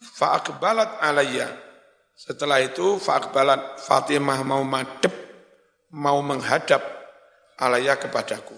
Fa'akbalat 0.00 1.00
alayya, 1.00 1.48
setelah 2.16 2.60
itu 2.64 2.96
Fa'akbalat 2.96 3.80
Fatimah 3.80 4.40
mau 4.44 4.64
madep, 4.64 5.12
mau 5.92 6.20
menghadap 6.24 6.80
alaya 7.60 7.96
kepadaku. 8.00 8.56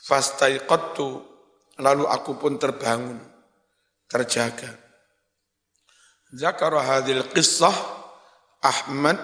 Fastaiqattu, 0.00 1.22
lalu 1.78 2.06
aku 2.06 2.38
pun 2.38 2.58
terbangun, 2.58 3.18
terjaga. 4.10 4.70
Zakara 6.30 6.82
hadil 6.82 7.26
qissah 7.34 7.74
Ahmad 8.62 9.18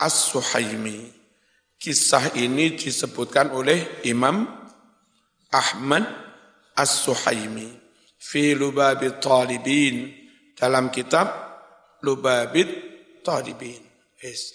As-Suhaimi. 0.00 1.12
Kisah 1.76 2.32
ini 2.40 2.72
disebutkan 2.72 3.52
oleh 3.52 4.00
Imam 4.08 4.48
Ahmad 5.52 6.04
As-Suhaimi. 6.76 7.68
Fi 8.18 8.54
lubabi 8.54 9.18
talibin. 9.22 10.14
Dalam 10.56 10.88
kitab 10.88 11.46
Lubabit 12.06 12.68
Talibin. 13.26 13.82
Yes. 14.22 14.54